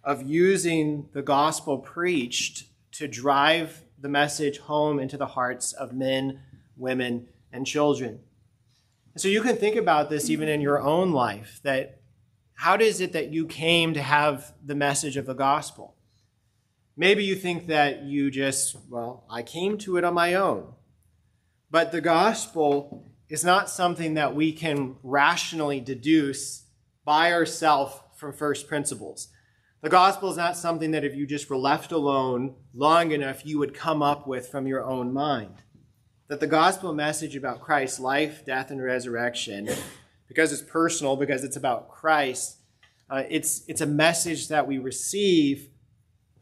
of 0.05 0.23
using 0.23 1.09
the 1.13 1.23
gospel 1.23 1.79
preached 1.79 2.65
to 2.93 3.09
drive 3.09 3.83
the 4.01 4.09
message 4.09 4.59
home 4.59 4.99
into 4.99 5.17
the 5.17 5.27
hearts 5.27 5.73
of 5.73 5.93
men, 5.93 6.41
women, 6.77 7.29
and 7.53 7.67
children. 7.67 8.21
And 9.15 9.21
so 9.21 9.29
you 9.29 9.43
can 9.43 9.57
think 9.57 9.77
about 9.77 10.11
this 10.11 10.31
even 10.31 10.49
in 10.49 10.61
your 10.61 10.81
own 10.81 11.13
life 11.13 11.61
that 11.65 12.01
how 12.55 12.77
is 12.77 13.01
it 13.01 13.13
that 13.13 13.33
you 13.33 13.47
came 13.47 13.95
to 13.95 14.03
have 14.03 14.53
the 14.65 14.75
message 14.75 15.17
of 15.17 15.27
the 15.27 15.35
gospel? 15.35 15.95
Maybe 17.01 17.23
you 17.23 17.37
think 17.37 17.69
that 17.69 18.03
you 18.03 18.29
just, 18.29 18.77
well, 18.91 19.25
I 19.31 19.43
came 19.43 19.79
to 19.79 19.99
it 19.99 20.05
on 20.05 20.15
my 20.15 20.35
own. 20.35 20.75
But 21.71 21.93
the 21.93 22.01
gospel 22.01 23.05
is 23.29 23.45
not 23.45 23.71
something 23.71 24.15
that 24.15 24.35
we 24.35 24.51
can 24.51 24.97
rationally 25.05 25.79
deduce 25.81 26.65
by 27.05 27.33
ourselves 27.33 27.95
from 28.17 28.33
first 28.33 28.67
principles. 28.67 29.29
The 29.81 29.89
gospel 29.89 30.29
is 30.29 30.37
not 30.37 30.57
something 30.57 30.91
that 30.91 31.05
if 31.05 31.15
you 31.15 31.25
just 31.25 31.49
were 31.49 31.57
left 31.57 31.93
alone 31.93 32.57
long 32.75 33.13
enough, 33.13 33.47
you 33.47 33.61
would 33.61 33.75
come 33.75 34.03
up 34.03 34.27
with 34.27 34.49
from 34.49 34.67
your 34.67 34.85
own 34.85 35.13
mind. 35.13 35.63
That 36.27 36.41
the 36.41 36.49
gospel 36.49 36.93
message 36.93 37.37
about 37.37 37.61
Christ's 37.61 38.01
life, 38.01 38.45
death, 38.45 38.73
and 38.73 38.83
resurrection, 38.83 39.69
because 40.27 40.53
it's 40.53 40.63
personal, 40.63 41.15
because 41.15 41.45
it's 41.45 41.57
about 41.57 41.91
Christ, 41.91 42.57
uh, 43.09 43.23
it's, 43.31 43.63
it's 43.69 43.83
a 43.83 43.87
message 43.87 44.49
that 44.49 44.67
we 44.67 44.79
receive 44.79 45.69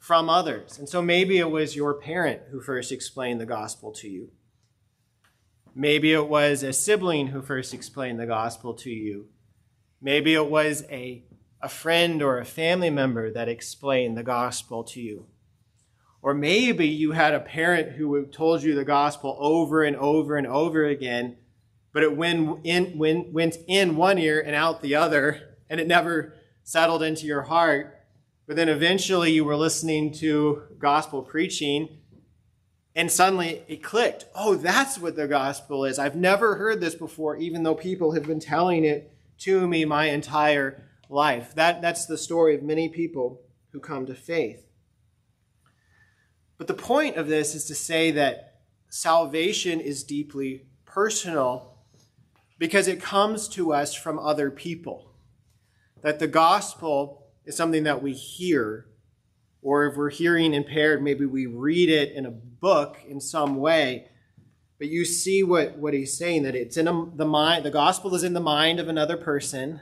from 0.06 0.30
others. 0.30 0.78
And 0.78 0.88
so 0.88 1.02
maybe 1.02 1.38
it 1.38 1.50
was 1.50 1.74
your 1.74 1.94
parent 1.94 2.42
who 2.52 2.60
first 2.60 2.92
explained 2.92 3.40
the 3.40 3.46
gospel 3.46 3.90
to 3.94 4.08
you. 4.08 4.30
Maybe 5.74 6.12
it 6.12 6.28
was 6.28 6.62
a 6.62 6.72
sibling 6.72 7.26
who 7.28 7.42
first 7.42 7.74
explained 7.74 8.20
the 8.20 8.26
gospel 8.26 8.72
to 8.74 8.90
you. 8.90 9.26
Maybe 10.00 10.34
it 10.34 10.48
was 10.48 10.84
a 10.90 11.24
a 11.60 11.68
friend 11.68 12.22
or 12.22 12.38
a 12.38 12.44
family 12.44 12.90
member 12.90 13.32
that 13.32 13.48
explained 13.48 14.16
the 14.16 14.22
gospel 14.22 14.84
to 14.84 15.00
you. 15.00 15.26
Or 16.22 16.34
maybe 16.34 16.86
you 16.86 17.12
had 17.12 17.34
a 17.34 17.40
parent 17.40 17.92
who 17.96 18.26
told 18.26 18.62
you 18.62 18.76
the 18.76 18.84
gospel 18.84 19.36
over 19.40 19.82
and 19.82 19.96
over 19.96 20.36
and 20.36 20.46
over 20.46 20.84
again, 20.84 21.36
but 21.92 22.04
it 22.04 22.16
went 22.16 22.60
in, 22.62 22.96
went 22.96 23.56
in 23.66 23.96
one 23.96 24.18
ear 24.18 24.40
and 24.44 24.54
out 24.54 24.82
the 24.82 24.94
other, 24.94 25.56
and 25.68 25.80
it 25.80 25.88
never 25.88 26.34
settled 26.62 27.02
into 27.02 27.26
your 27.26 27.42
heart. 27.42 27.95
But 28.46 28.56
then 28.56 28.68
eventually 28.68 29.32
you 29.32 29.44
were 29.44 29.56
listening 29.56 30.12
to 30.14 30.62
gospel 30.78 31.22
preaching, 31.22 31.88
and 32.94 33.10
suddenly 33.10 33.62
it 33.66 33.82
clicked. 33.82 34.26
Oh, 34.34 34.54
that's 34.54 34.98
what 34.98 35.16
the 35.16 35.26
gospel 35.26 35.84
is. 35.84 35.98
I've 35.98 36.16
never 36.16 36.56
heard 36.56 36.80
this 36.80 36.94
before, 36.94 37.36
even 37.36 37.64
though 37.64 37.74
people 37.74 38.12
have 38.12 38.26
been 38.26 38.40
telling 38.40 38.84
it 38.84 39.12
to 39.38 39.66
me 39.66 39.84
my 39.84 40.06
entire 40.06 40.84
life. 41.08 41.54
That, 41.56 41.82
that's 41.82 42.06
the 42.06 42.16
story 42.16 42.54
of 42.54 42.62
many 42.62 42.88
people 42.88 43.42
who 43.72 43.80
come 43.80 44.06
to 44.06 44.14
faith. 44.14 44.64
But 46.56 46.68
the 46.68 46.74
point 46.74 47.16
of 47.16 47.28
this 47.28 47.54
is 47.54 47.66
to 47.66 47.74
say 47.74 48.12
that 48.12 48.60
salvation 48.88 49.80
is 49.80 50.04
deeply 50.04 50.66
personal 50.84 51.74
because 52.58 52.88
it 52.88 53.02
comes 53.02 53.48
to 53.48 53.72
us 53.72 53.92
from 53.92 54.18
other 54.18 54.50
people. 54.50 55.10
That 56.02 56.18
the 56.18 56.28
gospel 56.28 57.25
is 57.46 57.56
something 57.56 57.84
that 57.84 58.02
we 58.02 58.12
hear, 58.12 58.86
or 59.62 59.86
if 59.86 59.96
we're 59.96 60.10
hearing 60.10 60.52
impaired, 60.52 61.02
maybe 61.02 61.24
we 61.24 61.46
read 61.46 61.88
it 61.88 62.12
in 62.12 62.26
a 62.26 62.30
book 62.30 62.98
in 63.08 63.20
some 63.20 63.56
way. 63.56 64.08
But 64.78 64.88
you 64.88 65.04
see 65.04 65.42
what, 65.42 65.78
what 65.78 65.94
he's 65.94 66.16
saying 66.16 66.42
that 66.42 66.54
it's 66.54 66.76
in 66.76 66.86
a, 66.86 67.06
the 67.14 67.24
mind, 67.24 67.64
the 67.64 67.70
gospel 67.70 68.14
is 68.14 68.24
in 68.24 68.34
the 68.34 68.40
mind 68.40 68.78
of 68.78 68.88
another 68.88 69.16
person 69.16 69.80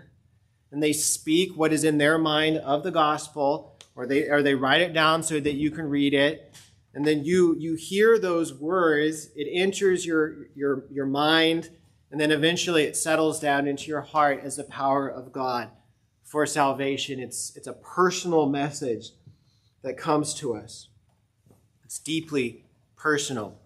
and 0.75 0.83
they 0.83 0.93
speak 0.93 1.57
what 1.57 1.73
is 1.73 1.85
in 1.85 1.99
their 1.99 2.19
mind 2.19 2.59
of 2.59 2.83
the 2.83 2.91
gospel, 2.91 3.79
or 3.95 4.07
they 4.09 4.29
or 4.29 4.43
they 4.43 4.57
write 4.57 4.81
it 4.81 4.93
down 4.93 5.23
so 5.23 5.39
that 5.39 5.55
you 5.55 5.71
can 5.71 5.89
read 5.89 6.13
it. 6.13 6.53
And 6.95 7.07
then 7.07 7.25
you 7.25 7.57
you 7.59 7.77
hear 7.77 8.19
those 8.19 8.53
words, 8.53 9.31
it 9.37 9.49
enters 9.51 10.05
your 10.05 10.49
your 10.57 10.85
your 10.91 11.07
mind, 11.07 11.71
and 12.11 12.21
then 12.21 12.33
eventually 12.33 12.83
it 12.83 12.97
settles 12.97 13.39
down 13.39 13.69
into 13.69 13.85
your 13.85 14.01
heart 14.01 14.41
as 14.43 14.57
the 14.57 14.65
power 14.65 15.09
of 15.09 15.33
God 15.33 15.71
for 16.35 16.47
salvation. 16.47 17.21
It's 17.21 17.55
it's 17.55 17.69
a 17.69 17.75
personal 17.75 18.47
message 18.47 19.11
that 19.83 19.97
comes 19.97 20.35
to 20.35 20.57
us. 20.57 20.89
It's 21.85 22.01
deeply 22.01 22.65
personal. 22.97 23.57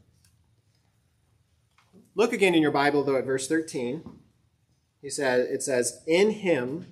Look 2.14 2.34
again 2.34 2.54
in 2.54 2.60
your 2.60 2.70
Bible 2.70 3.02
though 3.02 3.16
at 3.16 3.24
verse 3.24 3.48
13. 3.48 4.02
He 5.00 5.08
says 5.08 5.48
it 5.48 5.62
says 5.62 6.02
in 6.06 6.28
him 6.28 6.88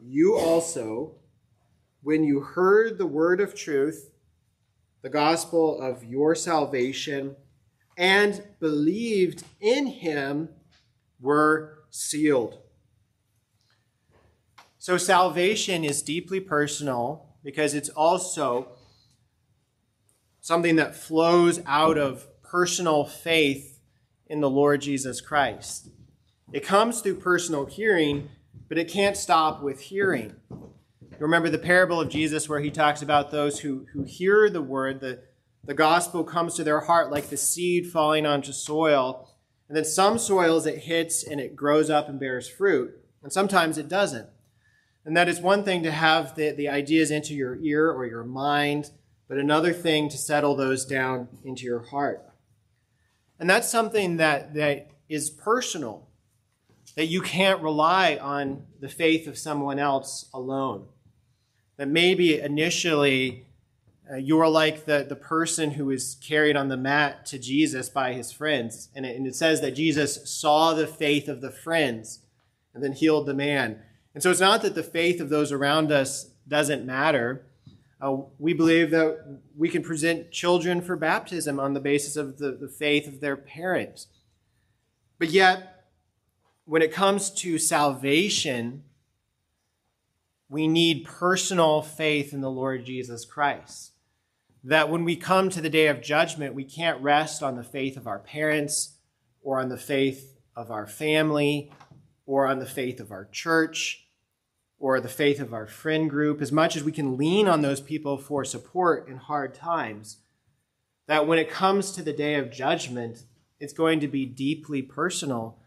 you 0.00 0.36
also, 0.36 1.16
when 2.04 2.22
you 2.22 2.38
heard 2.38 2.96
the 2.96 3.06
word 3.06 3.40
of 3.40 3.52
truth, 3.52 4.12
the 5.02 5.10
gospel 5.10 5.82
of 5.82 6.04
your 6.04 6.36
salvation, 6.36 7.34
and 7.98 8.44
believed 8.60 9.42
in 9.60 9.88
him, 9.88 10.50
were 11.20 11.80
sealed. 11.90 12.60
So, 14.84 14.98
salvation 14.98 15.82
is 15.82 16.02
deeply 16.02 16.40
personal 16.40 17.36
because 17.42 17.72
it's 17.72 17.88
also 17.88 18.72
something 20.42 20.76
that 20.76 20.94
flows 20.94 21.62
out 21.64 21.96
of 21.96 22.26
personal 22.42 23.06
faith 23.06 23.80
in 24.26 24.42
the 24.42 24.50
Lord 24.50 24.82
Jesus 24.82 25.22
Christ. 25.22 25.88
It 26.52 26.64
comes 26.64 27.00
through 27.00 27.20
personal 27.20 27.64
hearing, 27.64 28.28
but 28.68 28.76
it 28.76 28.88
can't 28.88 29.16
stop 29.16 29.62
with 29.62 29.80
hearing. 29.80 30.34
Remember 31.18 31.48
the 31.48 31.56
parable 31.56 31.98
of 31.98 32.10
Jesus 32.10 32.46
where 32.46 32.60
he 32.60 32.70
talks 32.70 33.00
about 33.00 33.30
those 33.30 33.60
who, 33.60 33.86
who 33.94 34.02
hear 34.02 34.50
the 34.50 34.60
word, 34.60 35.00
the, 35.00 35.22
the 35.64 35.72
gospel 35.72 36.24
comes 36.24 36.56
to 36.56 36.62
their 36.62 36.80
heart 36.80 37.10
like 37.10 37.30
the 37.30 37.38
seed 37.38 37.86
falling 37.86 38.26
onto 38.26 38.52
soil. 38.52 39.30
And 39.66 39.78
then 39.78 39.86
some 39.86 40.18
soils 40.18 40.66
it 40.66 40.80
hits 40.80 41.24
and 41.26 41.40
it 41.40 41.56
grows 41.56 41.88
up 41.88 42.06
and 42.06 42.20
bears 42.20 42.50
fruit. 42.50 42.92
And 43.22 43.32
sometimes 43.32 43.78
it 43.78 43.88
doesn't. 43.88 44.28
And 45.04 45.16
that 45.16 45.28
is 45.28 45.40
one 45.40 45.64
thing 45.64 45.82
to 45.82 45.90
have 45.90 46.34
the, 46.34 46.50
the 46.52 46.68
ideas 46.68 47.10
into 47.10 47.34
your 47.34 47.56
ear 47.56 47.90
or 47.90 48.06
your 48.06 48.24
mind, 48.24 48.90
but 49.28 49.38
another 49.38 49.72
thing 49.72 50.08
to 50.08 50.16
settle 50.16 50.56
those 50.56 50.84
down 50.84 51.28
into 51.44 51.64
your 51.64 51.80
heart. 51.80 52.24
And 53.38 53.50
that's 53.50 53.68
something 53.68 54.16
that, 54.16 54.54
that 54.54 54.90
is 55.08 55.28
personal 55.30 56.08
that 56.96 57.06
you 57.06 57.20
can't 57.20 57.60
rely 57.60 58.16
on 58.16 58.64
the 58.80 58.88
faith 58.88 59.26
of 59.26 59.36
someone 59.36 59.78
else 59.78 60.28
alone. 60.32 60.86
That 61.76 61.88
maybe 61.88 62.38
initially 62.38 63.46
uh, 64.10 64.16
you 64.16 64.38
are 64.40 64.48
like 64.48 64.84
the, 64.84 65.04
the 65.08 65.16
person 65.16 65.72
who 65.72 65.86
was 65.86 66.16
carried 66.16 66.56
on 66.56 66.68
the 66.68 66.76
mat 66.76 67.26
to 67.26 67.38
Jesus 67.38 67.88
by 67.88 68.12
his 68.12 68.30
friends. 68.30 68.90
And 68.94 69.04
it, 69.04 69.16
and 69.16 69.26
it 69.26 69.34
says 69.34 69.60
that 69.62 69.72
Jesus 69.72 70.30
saw 70.30 70.72
the 70.72 70.86
faith 70.86 71.28
of 71.28 71.40
the 71.40 71.50
friends 71.50 72.20
and 72.72 72.82
then 72.82 72.92
healed 72.92 73.26
the 73.26 73.34
man. 73.34 73.80
And 74.14 74.22
so 74.22 74.30
it's 74.30 74.40
not 74.40 74.62
that 74.62 74.76
the 74.76 74.82
faith 74.82 75.20
of 75.20 75.28
those 75.28 75.50
around 75.50 75.90
us 75.90 76.30
doesn't 76.46 76.86
matter. 76.86 77.46
Uh, 78.00 78.18
we 78.38 78.52
believe 78.52 78.90
that 78.90 79.40
we 79.56 79.68
can 79.68 79.82
present 79.82 80.30
children 80.30 80.80
for 80.80 80.96
baptism 80.96 81.58
on 81.58 81.74
the 81.74 81.80
basis 81.80 82.16
of 82.16 82.38
the, 82.38 82.52
the 82.52 82.68
faith 82.68 83.08
of 83.08 83.20
their 83.20 83.36
parents. 83.36 84.06
But 85.18 85.30
yet, 85.30 85.86
when 86.64 86.82
it 86.82 86.92
comes 86.92 87.30
to 87.30 87.58
salvation, 87.58 88.84
we 90.48 90.68
need 90.68 91.04
personal 91.04 91.82
faith 91.82 92.32
in 92.32 92.40
the 92.40 92.50
Lord 92.50 92.84
Jesus 92.84 93.24
Christ. 93.24 93.92
That 94.62 94.90
when 94.90 95.04
we 95.04 95.16
come 95.16 95.50
to 95.50 95.60
the 95.60 95.68
day 95.70 95.88
of 95.88 96.00
judgment, 96.00 96.54
we 96.54 96.64
can't 96.64 97.02
rest 97.02 97.42
on 97.42 97.56
the 97.56 97.64
faith 97.64 97.96
of 97.96 98.06
our 98.06 98.18
parents 98.18 98.96
or 99.42 99.60
on 99.60 99.68
the 99.68 99.76
faith 99.76 100.36
of 100.56 100.70
our 100.70 100.86
family 100.86 101.72
or 102.26 102.46
on 102.46 102.60
the 102.60 102.66
faith 102.66 103.00
of 103.00 103.10
our 103.10 103.26
church 103.26 104.03
or 104.84 105.00
the 105.00 105.08
faith 105.08 105.40
of 105.40 105.54
our 105.54 105.66
friend 105.66 106.10
group, 106.10 106.42
as 106.42 106.52
much 106.52 106.76
as 106.76 106.84
we 106.84 106.92
can 106.92 107.16
lean 107.16 107.48
on 107.48 107.62
those 107.62 107.80
people 107.80 108.18
for 108.18 108.44
support 108.44 109.08
in 109.08 109.16
hard 109.16 109.54
times, 109.54 110.18
that 111.06 111.26
when 111.26 111.38
it 111.38 111.48
comes 111.48 111.90
to 111.90 112.02
the 112.02 112.12
day 112.12 112.34
of 112.34 112.50
judgment, 112.50 113.24
it's 113.58 113.72
going 113.72 113.98
to 113.98 114.06
be 114.06 114.26
deeply 114.26 114.82
personal 114.82 115.58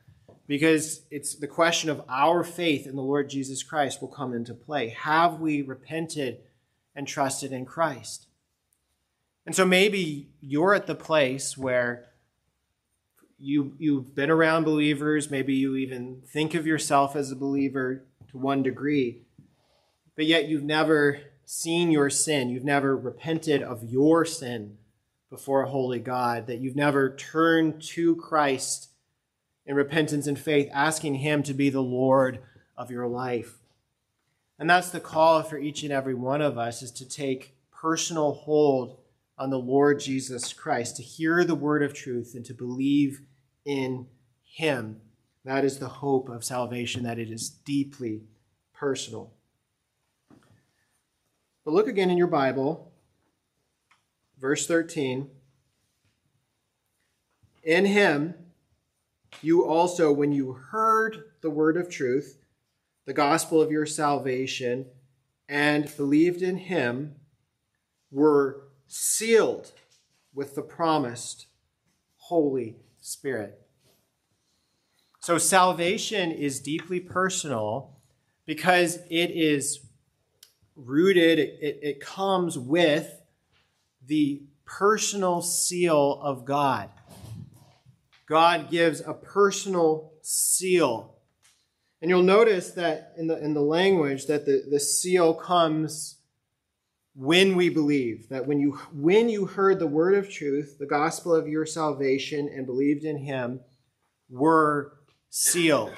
because 0.45 1.01
it's 1.09 1.33
the 1.33 1.47
question 1.47 1.89
of 1.89 2.03
our 2.07 2.43
faith 2.43 2.85
in 2.85 2.95
the 2.95 3.01
Lord 3.01 3.27
Jesus 3.27 3.63
Christ 3.63 4.01
will 4.01 4.07
come 4.07 4.35
into 4.35 4.53
play. 4.53 4.89
Have 4.89 5.39
we 5.39 5.63
repented 5.63 6.37
and 6.95 7.07
trusted 7.07 7.51
in 7.51 7.65
Christ? 7.65 8.27
And 9.47 9.55
so 9.55 9.65
maybe 9.65 10.29
you're 10.41 10.75
at 10.75 10.85
the 10.85 10.93
place 10.93 11.57
where 11.57 12.05
you 13.39 13.73
you've 13.79 14.13
been 14.13 14.29
around 14.29 14.65
believers, 14.65 15.31
maybe 15.31 15.55
you 15.55 15.75
even 15.75 16.21
think 16.23 16.53
of 16.53 16.67
yourself 16.67 17.15
as 17.15 17.31
a 17.31 17.35
believer 17.35 18.03
to 18.31 18.37
one 18.37 18.63
degree, 18.63 19.21
but 20.15 20.25
yet 20.25 20.47
you've 20.47 20.63
never 20.63 21.19
seen 21.45 21.91
your 21.91 22.09
sin, 22.09 22.49
you've 22.49 22.63
never 22.63 22.95
repented 22.95 23.63
of 23.63 23.83
your 23.83 24.25
sin 24.25 24.77
before 25.29 25.63
a 25.63 25.69
holy 25.69 25.99
God, 25.99 26.47
that 26.47 26.59
you've 26.59 26.75
never 26.75 27.15
turned 27.15 27.81
to 27.81 28.15
Christ 28.15 28.89
in 29.65 29.75
repentance 29.75 30.27
and 30.27 30.39
faith, 30.39 30.69
asking 30.73 31.15
Him 31.15 31.43
to 31.43 31.53
be 31.53 31.69
the 31.69 31.81
Lord 31.81 32.39
of 32.77 32.89
your 32.89 33.07
life. 33.07 33.55
And 34.59 34.69
that's 34.69 34.89
the 34.89 34.99
call 34.99 35.43
for 35.43 35.57
each 35.57 35.83
and 35.83 35.91
every 35.91 36.13
one 36.13 36.41
of 36.41 36.57
us 36.57 36.81
is 36.81 36.91
to 36.93 37.07
take 37.07 37.55
personal 37.71 38.33
hold 38.33 38.97
on 39.37 39.49
the 39.49 39.59
Lord 39.59 39.99
Jesus 39.99 40.51
Christ, 40.53 40.95
to 40.95 41.03
hear 41.03 41.43
the 41.43 41.55
word 41.55 41.83
of 41.83 41.93
truth 41.93 42.33
and 42.33 42.43
to 42.45 42.53
believe 42.53 43.21
in 43.65 44.07
Him. 44.43 45.01
That 45.47 45.63
is 45.63 45.79
the 45.79 45.87
hope 45.87 46.27
of 46.27 46.43
salvation, 46.43 47.03
that 47.03 47.17
it 47.17 47.31
is 47.31 47.49
deeply 47.49 48.23
personal. 48.73 49.31
But 51.63 51.73
look 51.73 51.87
again 51.87 52.09
in 52.09 52.17
your 52.17 52.27
Bible, 52.27 52.91
verse 54.41 54.67
13. 54.67 55.29
In 57.63 57.85
Him, 57.85 58.33
you 59.41 59.65
also, 59.65 60.11
when 60.11 60.33
you 60.33 60.51
heard 60.51 61.23
the 61.39 61.49
word 61.49 61.77
of 61.77 61.89
truth, 61.89 62.39
the 63.05 63.13
gospel 63.13 63.61
of 63.61 63.71
your 63.71 63.85
salvation, 63.85 64.87
and 65.47 65.95
believed 65.95 66.41
in 66.41 66.57
Him, 66.57 67.15
were 68.11 68.63
sealed 68.85 69.71
with 70.33 70.55
the 70.55 70.61
promised 70.61 71.45
Holy 72.17 72.75
Spirit. 72.99 73.61
So 75.27 75.37
salvation 75.37 76.31
is 76.31 76.61
deeply 76.61 77.01
personal 77.01 77.97
because 78.45 78.95
it 79.09 79.29
is 79.29 79.81
rooted, 80.73 81.37
it, 81.37 81.79
it 81.83 81.99
comes 81.99 82.57
with 82.57 83.13
the 84.05 84.43
personal 84.63 85.41
seal 85.41 86.21
of 86.23 86.45
God. 86.45 86.89
God 88.25 88.71
gives 88.71 89.01
a 89.01 89.13
personal 89.13 90.13
seal. 90.21 91.15
And 92.01 92.09
you'll 92.09 92.23
notice 92.23 92.71
that 92.71 93.11
in 93.17 93.27
the, 93.27 93.37
in 93.43 93.53
the 93.53 93.59
language 93.59 94.27
that 94.27 94.45
the, 94.45 94.63
the 94.71 94.79
seal 94.79 95.33
comes 95.33 96.19
when 97.15 97.57
we 97.57 97.67
believe 97.67 98.29
that 98.29 98.47
when 98.47 98.61
you 98.61 98.79
when 98.93 99.27
you 99.27 99.45
heard 99.45 99.79
the 99.79 99.87
word 99.87 100.13
of 100.13 100.29
truth 100.31 100.77
the 100.79 100.85
gospel 100.85 101.33
of 101.33 101.47
your 101.47 101.65
salvation 101.65 102.47
and 102.47 102.67
believed 102.67 103.03
in 103.03 103.17
him 103.17 103.59
were 104.29 104.96
sealed 105.39 105.93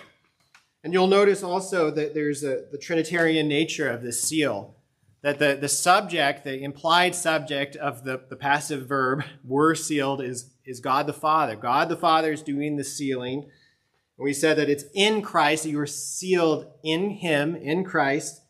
and 0.84 0.94
you'll 0.94 1.08
notice 1.08 1.44
also 1.44 1.92
that 1.92 2.14
there's 2.14 2.44
a, 2.44 2.66
the 2.72 2.78
trinitarian 2.78 3.48
nature 3.48 3.90
of 3.90 4.02
this 4.02 4.22
seal 4.22 4.76
that 5.22 5.40
the, 5.40 5.58
the 5.60 5.70
subject 5.70 6.44
the 6.44 6.62
implied 6.62 7.16
subject 7.16 7.76
of 7.78 8.04
the, 8.04 8.22
the 8.30 8.36
passive 8.36 8.88
verb 8.88 9.24
were 9.46 9.76
sealed 9.76 10.22
is, 10.22 10.52
is 10.66 10.82
god 10.82 11.08
the 11.08 11.14
father. 11.14 11.56
God 11.56 11.88
the 11.88 11.96
father 11.96 12.34
is 12.34 12.42
doing 12.42 12.76
the 12.76 12.84
sealing. 12.84 13.44
And 13.44 14.26
we 14.26 14.34
said 14.34 14.58
that 14.58 14.70
it's 14.70 14.84
in 14.94 15.22
christ 15.22 15.64
that 15.64 15.70
you 15.70 15.80
are 15.80 15.88
sealed 15.88 16.68
in 16.84 17.10
him 17.10 17.56
in 17.56 17.86
christ. 17.86 18.42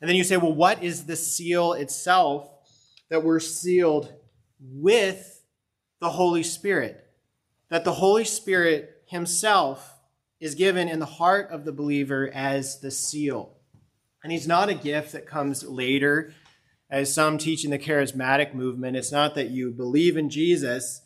And 0.00 0.08
then 0.08 0.16
you 0.16 0.24
say, 0.24 0.36
well, 0.36 0.52
what 0.54 0.82
is 0.82 1.06
the 1.06 1.16
seal 1.16 1.72
itself 1.72 2.50
that 3.08 3.22
we're 3.22 3.40
sealed 3.40 4.12
with 4.60 5.44
the 6.00 6.10
Holy 6.10 6.42
Spirit? 6.42 7.08
That 7.70 7.84
the 7.84 7.92
Holy 7.92 8.24
Spirit 8.24 9.02
Himself 9.06 9.93
is 10.44 10.54
given 10.54 10.88
in 10.88 10.98
the 10.98 11.06
heart 11.06 11.50
of 11.50 11.64
the 11.64 11.72
believer 11.72 12.30
as 12.32 12.80
the 12.80 12.90
seal. 12.90 13.56
And 14.22 14.32
He's 14.32 14.46
not 14.46 14.68
a 14.68 14.74
gift 14.74 15.12
that 15.12 15.26
comes 15.26 15.64
later, 15.64 16.32
as 16.90 17.12
some 17.12 17.38
teach 17.38 17.64
in 17.64 17.70
the 17.70 17.78
charismatic 17.78 18.54
movement. 18.54 18.96
It's 18.96 19.12
not 19.12 19.34
that 19.34 19.50
you 19.50 19.70
believe 19.70 20.16
in 20.16 20.30
Jesus 20.30 21.00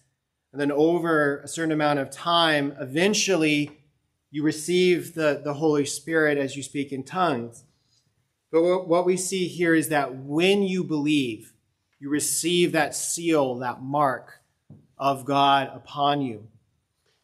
and 0.53 0.61
then 0.61 0.73
over 0.73 1.39
a 1.39 1.49
certain 1.49 1.73
amount 1.73 1.99
of 1.99 2.11
time, 2.11 2.75
eventually 2.81 3.71
you 4.31 4.43
receive 4.43 5.15
the, 5.15 5.41
the 5.43 5.55
Holy 5.55 5.85
Spirit 5.85 6.39
as 6.39 6.57
you 6.57 6.63
speak 6.63 6.93
in 6.93 7.05
tongues. 7.05 7.65
But 8.51 8.89
what 8.89 9.05
we 9.05 9.17
see 9.17 9.47
here 9.47 9.75
is 9.75 9.91
that 9.91 10.17
when 10.17 10.63
you 10.63 10.85
believe, 10.85 11.53
you 12.01 12.09
receive 12.09 12.73
that 12.73 12.95
seal, 12.95 13.57
that 13.57 13.83
mark 13.83 14.41
of 14.97 15.27
God 15.27 15.71
upon 15.75 16.23
you. 16.23 16.49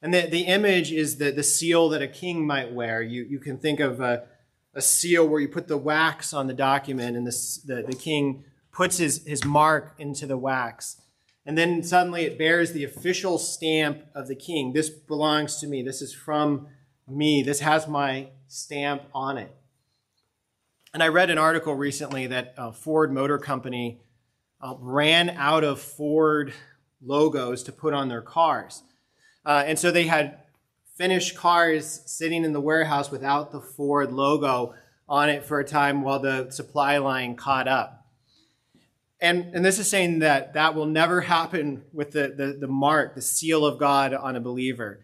And 0.04 0.12
the, 0.12 0.26
the 0.26 0.42
image 0.42 0.92
is 0.92 1.16
the, 1.16 1.30
the 1.30 1.42
seal 1.42 1.88
that 1.88 2.02
a 2.02 2.06
king 2.06 2.46
might 2.46 2.70
wear. 2.70 3.00
You, 3.00 3.24
you 3.24 3.38
can 3.38 3.56
think 3.56 3.80
of 3.80 4.00
a, 4.00 4.24
a 4.74 4.82
seal 4.82 5.26
where 5.26 5.40
you 5.40 5.48
put 5.48 5.66
the 5.66 5.78
wax 5.78 6.34
on 6.34 6.46
the 6.46 6.52
document 6.52 7.16
and 7.16 7.26
the, 7.26 7.58
the, 7.64 7.82
the 7.88 7.96
king 7.96 8.44
puts 8.70 8.98
his, 8.98 9.26
his 9.26 9.46
mark 9.46 9.94
into 9.96 10.26
the 10.26 10.36
wax. 10.36 11.00
And 11.46 11.56
then 11.56 11.82
suddenly 11.82 12.24
it 12.24 12.36
bears 12.36 12.72
the 12.72 12.84
official 12.84 13.38
stamp 13.38 14.02
of 14.14 14.28
the 14.28 14.34
king. 14.34 14.74
This 14.74 14.90
belongs 14.90 15.58
to 15.60 15.66
me. 15.66 15.82
This 15.82 16.02
is 16.02 16.12
from 16.12 16.66
me. 17.08 17.42
This 17.42 17.60
has 17.60 17.88
my 17.88 18.28
stamp 18.46 19.04
on 19.14 19.38
it. 19.38 19.56
And 20.92 21.02
I 21.02 21.08
read 21.08 21.30
an 21.30 21.38
article 21.38 21.74
recently 21.74 22.26
that 22.26 22.52
uh, 22.58 22.72
Ford 22.72 23.10
Motor 23.10 23.38
Company 23.38 24.02
uh, 24.60 24.74
ran 24.78 25.30
out 25.30 25.64
of 25.64 25.80
Ford 25.80 26.52
logos 27.00 27.62
to 27.62 27.72
put 27.72 27.94
on 27.94 28.08
their 28.08 28.20
cars. 28.20 28.82
Uh, 29.44 29.64
and 29.66 29.78
so 29.78 29.90
they 29.90 30.06
had 30.06 30.38
finished 30.96 31.36
cars 31.36 32.02
sitting 32.06 32.44
in 32.44 32.52
the 32.52 32.60
warehouse 32.60 33.10
without 33.10 33.50
the 33.50 33.60
Ford 33.60 34.12
logo 34.12 34.74
on 35.08 35.28
it 35.28 35.44
for 35.44 35.60
a 35.60 35.64
time 35.64 36.02
while 36.02 36.20
the 36.20 36.50
supply 36.50 36.98
line 36.98 37.36
caught 37.36 37.68
up. 37.68 38.06
And, 39.20 39.54
and 39.54 39.64
this 39.64 39.78
is 39.78 39.88
saying 39.88 40.20
that 40.20 40.54
that 40.54 40.74
will 40.74 40.86
never 40.86 41.22
happen 41.22 41.82
with 41.92 42.12
the, 42.12 42.34
the, 42.36 42.58
the 42.60 42.68
mark, 42.68 43.14
the 43.14 43.22
seal 43.22 43.64
of 43.64 43.78
God 43.78 44.12
on 44.12 44.36
a 44.36 44.40
believer. 44.40 45.00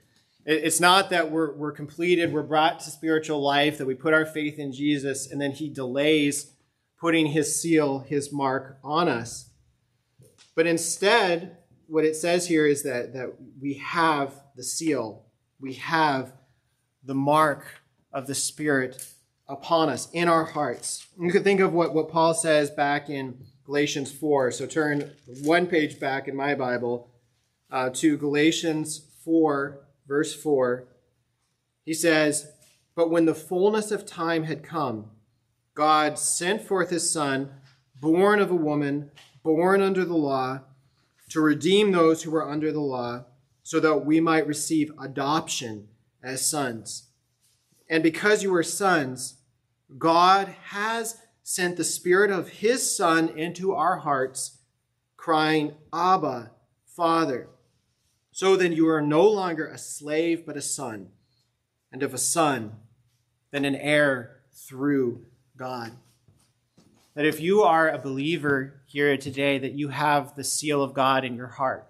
It's 0.46 0.81
not 0.81 1.11
that 1.11 1.31
we're, 1.31 1.55
we're 1.55 1.72
completed, 1.72 2.33
we're 2.33 2.42
brought 2.42 2.81
to 2.81 2.90
spiritual 2.90 3.40
life, 3.40 3.79
that 3.79 3.87
we 3.87 3.94
put 3.94 4.14
our 4.14 4.26
faith 4.26 4.59
in 4.59 4.72
Jesus, 4.72 5.31
and 5.31 5.40
then 5.40 5.53
he 5.53 5.68
delays 5.68 6.53
putting 6.98 7.26
his 7.26 7.61
seal, 7.61 8.00
his 8.00 8.33
mark 8.33 8.79
on 8.83 9.09
us. 9.09 9.50
But 10.55 10.66
instead, 10.66 11.59
what 11.90 12.05
it 12.05 12.16
says 12.16 12.46
here 12.46 12.66
is 12.66 12.83
that, 12.85 13.12
that 13.14 13.33
we 13.61 13.74
have 13.74 14.33
the 14.57 14.62
seal, 14.62 15.24
we 15.61 15.74
have 15.74 16.33
the 17.05 17.14
mark 17.14 17.66
of 18.12 18.26
the 18.26 18.35
Spirit 18.35 19.05
upon 19.48 19.88
us 19.88 20.09
in 20.12 20.29
our 20.29 20.44
hearts. 20.44 21.07
You 21.20 21.31
could 21.31 21.44
think 21.44 21.61
of 21.61 21.72
what, 21.72 21.92
what 21.92 22.09
Paul 22.09 22.35
says 22.35 22.70
back 22.70 23.11
in 23.11 23.38
Galatians 23.64 24.12
4. 24.12 24.53
So 24.53 24.66
turn 24.66 25.11
one 25.42 25.66
page 25.66 25.98
back 25.98 26.29
in 26.29 26.37
my 26.37 26.55
Bible 26.55 27.11
uh, 27.70 27.90
to 27.94 28.16
Galatians 28.16 29.03
4 29.24 29.81
verse 30.11 30.35
4, 30.35 30.88
he 31.85 31.94
says, 31.94 32.50
But 32.96 33.11
when 33.11 33.26
the 33.26 33.35
fullness 33.35 33.92
of 33.92 34.05
time 34.05 34.42
had 34.42 34.64
come, 34.64 35.11
God 35.74 36.18
sent 36.18 36.62
forth 36.62 36.90
his 36.90 37.11
Son, 37.11 37.50
born 37.94 38.40
of 38.40 38.50
a 38.50 38.57
woman, 38.57 39.12
born 39.44 39.81
under 39.81 40.05
the 40.05 40.16
law, 40.16 40.62
to 41.31 41.40
redeem 41.40 41.93
those 41.93 42.23
who 42.23 42.31
were 42.31 42.49
under 42.49 42.71
the 42.71 42.81
law, 42.81 43.25
so 43.62 43.81
that 43.81 44.05
we 44.05 44.21
might 44.21 44.47
receive 44.47 44.93
adoption 45.01 45.88
as 46.23 46.45
sons. 46.45 47.09
And 47.88 48.03
because 48.03 48.43
you 48.43 48.55
are 48.55 48.62
sons, 48.62 49.37
God 49.99 50.55
has 50.66 51.16
sent 51.43 51.77
the 51.77 51.85
Spirit 51.85 52.31
of 52.31 52.49
his 52.49 52.97
Son 52.97 53.29
into 53.29 53.73
our 53.73 53.99
hearts, 53.99 54.59
crying, 55.16 55.75
Abba, 55.93 56.53
Father. 56.87 57.49
So 58.33 58.57
then 58.57 58.73
you 58.73 58.88
are 58.88 59.03
no 59.03 59.29
longer 59.29 59.66
a 59.66 59.79
slave, 59.79 60.47
but 60.47 60.57
a 60.57 60.62
son, 60.62 61.09
and 61.93 62.03
of 62.03 62.14
a 62.14 62.19
son, 62.19 62.77
then 63.51 63.64
an 63.64 63.75
heir 63.75 64.43
through 64.53 65.27
God. 65.57 65.93
That 67.14 67.27
if 67.27 67.40
you 67.40 67.62
are 67.62 67.88
a 67.88 67.99
believer 67.99 68.83
here 68.87 69.16
today, 69.16 69.59
that 69.59 69.73
you 69.73 69.88
have 69.88 70.37
the 70.37 70.44
seal 70.44 70.83
of 70.83 70.94
God 70.94 71.25
in 71.25 71.35
your 71.35 71.49
heart. 71.49 71.87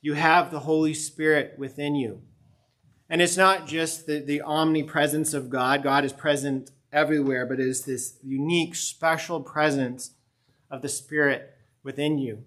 You 0.00 0.14
have 0.14 0.50
the 0.50 0.60
Holy 0.60 0.94
Spirit 0.94 1.54
within 1.58 1.94
you. 1.94 2.22
And 3.10 3.20
it's 3.20 3.36
not 3.36 3.66
just 3.66 4.06
the, 4.06 4.20
the 4.20 4.42
omnipresence 4.42 5.34
of 5.34 5.50
God, 5.50 5.82
God 5.82 6.04
is 6.04 6.12
present 6.12 6.70
everywhere, 6.92 7.46
but 7.46 7.58
it 7.58 7.66
is 7.66 7.84
this 7.84 8.18
unique, 8.22 8.74
special 8.74 9.40
presence 9.40 10.12
of 10.70 10.82
the 10.82 10.88
Spirit 10.88 11.54
within 11.82 12.18
you. 12.18 12.44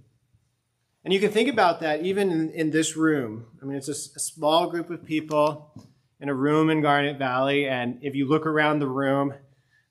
And 1.03 1.13
you 1.13 1.19
can 1.19 1.31
think 1.31 1.49
about 1.49 1.79
that 1.79 2.03
even 2.05 2.31
in, 2.31 2.51
in 2.51 2.71
this 2.71 2.95
room. 2.95 3.45
I 3.61 3.65
mean, 3.65 3.75
it's 3.75 3.87
a, 3.87 3.91
a, 3.91 4.19
small 4.19 4.69
group 4.69 4.91
of 4.91 5.03
people 5.03 5.73
in 6.19 6.29
a 6.29 6.33
room 6.33 6.69
in 6.69 6.81
Garnet 6.81 7.17
Valley, 7.17 7.67
and 7.67 7.97
if 8.03 8.13
you 8.13 8.27
look 8.27 8.45
around 8.45 8.79
the 8.79 8.87
room, 8.87 9.33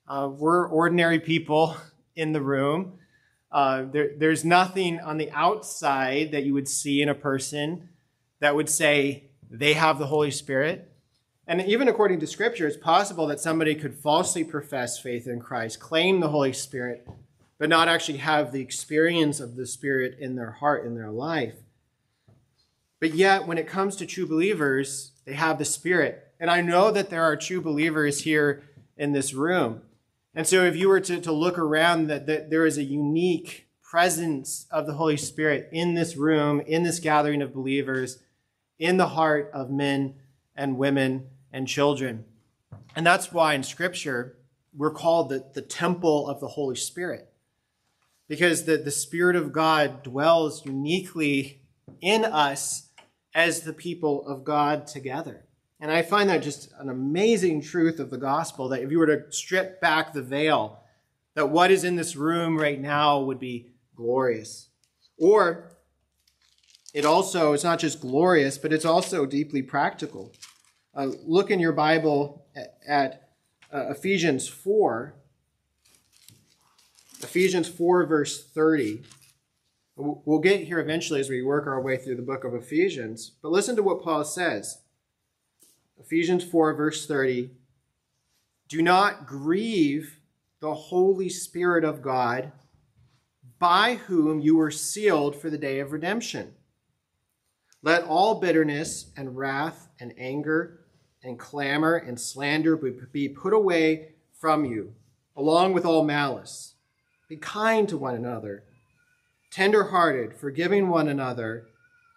uh, 0.07 0.29
we're 0.31 0.67
ordinary 0.67 1.19
people 1.19 1.77
in 2.15 2.33
the 2.33 2.41
room. 2.41 2.93
Uh, 3.51 3.83
there, 3.83 4.11
there's 4.17 4.45
nothing 4.45 4.99
on 4.99 5.17
the 5.17 5.29
outside 5.31 6.31
that 6.31 6.43
you 6.43 6.53
would 6.53 6.67
see 6.67 7.01
in 7.01 7.09
a 7.09 7.15
person 7.15 7.89
that 8.39 8.55
would 8.55 8.69
say 8.69 9.25
they 9.49 9.73
have 9.73 9.99
the 9.99 10.07
Holy 10.07 10.31
Spirit. 10.31 10.91
And 11.47 11.61
even 11.61 11.87
according 11.89 12.19
to 12.21 12.27
Scripture, 12.27 12.65
it's 12.67 12.77
possible 12.77 13.27
that 13.27 13.39
somebody 13.39 13.75
could 13.75 13.95
falsely 13.95 14.43
profess 14.43 14.99
faith 14.99 15.27
in 15.27 15.39
Christ, 15.39 15.79
claim 15.79 16.19
the 16.19 16.29
Holy 16.29 16.53
Spirit, 16.53 17.07
but 17.57 17.69
not 17.69 17.89
actually 17.89 18.19
have 18.19 18.51
the 18.51 18.61
experience 18.61 19.39
of 19.39 19.55
the 19.55 19.65
Spirit 19.65 20.17
in 20.19 20.35
their 20.35 20.51
heart, 20.51 20.85
in 20.85 20.95
their 20.95 21.11
life. 21.11 21.55
But 22.99 23.15
yet, 23.15 23.47
when 23.47 23.57
it 23.57 23.67
comes 23.67 23.95
to 23.97 24.05
true 24.05 24.27
believers, 24.27 25.11
they 25.25 25.33
have 25.33 25.57
the 25.57 25.65
Spirit. 25.65 26.27
And 26.39 26.49
I 26.49 26.61
know 26.61 26.91
that 26.91 27.09
there 27.09 27.23
are 27.23 27.35
true 27.35 27.59
believers 27.59 28.21
here 28.21 28.63
in 28.95 29.11
this 29.11 29.33
room. 29.33 29.81
And 30.33 30.47
so, 30.47 30.63
if 30.63 30.75
you 30.75 30.87
were 30.87 31.01
to, 31.01 31.19
to 31.21 31.31
look 31.31 31.57
around, 31.57 32.07
that, 32.07 32.25
that 32.27 32.49
there 32.49 32.65
is 32.65 32.77
a 32.77 32.83
unique 32.83 33.67
presence 33.81 34.65
of 34.71 34.87
the 34.87 34.93
Holy 34.93 35.17
Spirit 35.17 35.67
in 35.71 35.93
this 35.93 36.15
room, 36.15 36.61
in 36.61 36.83
this 36.83 36.99
gathering 36.99 37.41
of 37.41 37.53
believers, 37.53 38.19
in 38.79 38.97
the 38.97 39.09
heart 39.09 39.51
of 39.53 39.69
men 39.69 40.15
and 40.55 40.77
women 40.77 41.27
and 41.51 41.67
children. 41.67 42.23
And 42.95 43.05
that's 43.05 43.33
why 43.33 43.53
in 43.53 43.63
Scripture, 43.63 44.37
we're 44.73 44.91
called 44.91 45.29
the, 45.29 45.45
the 45.53 45.61
temple 45.61 46.27
of 46.27 46.39
the 46.39 46.47
Holy 46.47 46.75
Spirit 46.75 47.31
because 48.31 48.63
the, 48.63 48.77
the 48.77 48.91
Spirit 48.91 49.35
of 49.35 49.51
God 49.51 50.03
dwells 50.03 50.65
uniquely 50.65 51.61
in 51.99 52.23
us 52.23 52.87
as 53.35 53.61
the 53.61 53.73
people 53.73 54.25
of 54.25 54.45
God 54.45 54.87
together. 54.87 55.43
And 55.81 55.91
I 55.91 56.03
find 56.03 56.29
that 56.29 56.43
just 56.43 56.71
an 56.79 56.89
amazing 56.89 57.61
truth 57.61 57.99
of 57.99 58.11
the 58.11 58.17
gospel 58.17 58.69
that 58.69 58.83
if 58.83 58.91
you 58.91 58.99
were 58.99 59.07
to 59.07 59.31
strip 59.31 59.81
back 59.81 60.13
the 60.13 60.21
veil, 60.21 60.83
that 61.33 61.49
what 61.49 61.71
is 61.71 61.83
in 61.83 61.95
this 61.95 62.15
room 62.15 62.55
right 62.55 62.79
now 62.79 63.19
would 63.19 63.39
be 63.39 63.71
glorious. 63.95 64.69
Or 65.17 65.71
it 66.93 67.03
also, 67.03 67.53
it's 67.53 67.63
not 67.63 67.79
just 67.79 67.99
glorious, 67.99 68.59
but 68.59 68.71
it's 68.71 68.85
also 68.85 69.25
deeply 69.25 69.63
practical. 69.63 70.31
Uh, 70.93 71.07
look 71.25 71.49
in 71.49 71.59
your 71.59 71.71
Bible 71.71 72.45
at, 72.55 72.77
at 72.87 73.29
uh, 73.73 73.89
Ephesians 73.89 74.47
4, 74.47 75.15
Ephesians 77.23 77.67
4, 77.67 78.05
verse 78.05 78.43
30. 78.43 79.01
We'll 79.95 80.39
get 80.39 80.61
here 80.61 80.79
eventually 80.79 81.19
as 81.19 81.29
we 81.29 81.41
work 81.41 81.65
our 81.65 81.81
way 81.81 81.97
through 81.97 82.17
the 82.17 82.21
book 82.21 82.43
of 82.43 82.53
Ephesians. 82.53 83.31
But 83.41 83.51
listen 83.51 83.75
to 83.77 83.83
what 83.83 84.03
Paul 84.03 84.23
says 84.23 84.80
Ephesians 86.03 86.43
4, 86.43 86.73
verse 86.73 87.05
30. 87.05 87.51
Do 88.67 88.81
not 88.81 89.27
grieve 89.27 90.19
the 90.59 90.73
Holy 90.73 91.29
Spirit 91.29 91.83
of 91.83 92.01
God, 92.01 92.51
by 93.59 93.95
whom 93.95 94.39
you 94.39 94.55
were 94.57 94.71
sealed 94.71 95.35
for 95.35 95.49
the 95.49 95.57
day 95.57 95.79
of 95.79 95.91
redemption. 95.91 96.53
Let 97.83 98.03
all 98.03 98.39
bitterness 98.39 99.11
and 99.15 99.37
wrath 99.37 99.89
and 99.99 100.13
anger 100.17 100.79
and 101.23 101.37
clamor 101.37 101.95
and 101.95 102.19
slander 102.19 102.75
be 102.75 103.29
put 103.29 103.53
away 103.53 104.13
from 104.39 104.65
you, 104.65 104.95
along 105.35 105.73
with 105.73 105.85
all 105.85 106.03
malice. 106.03 106.75
Be 107.29 107.37
kind 107.37 107.87
to 107.89 107.97
one 107.97 108.15
another, 108.15 108.63
tender-hearted, 109.51 110.33
forgiving 110.35 110.89
one 110.89 111.07
another, 111.07 111.67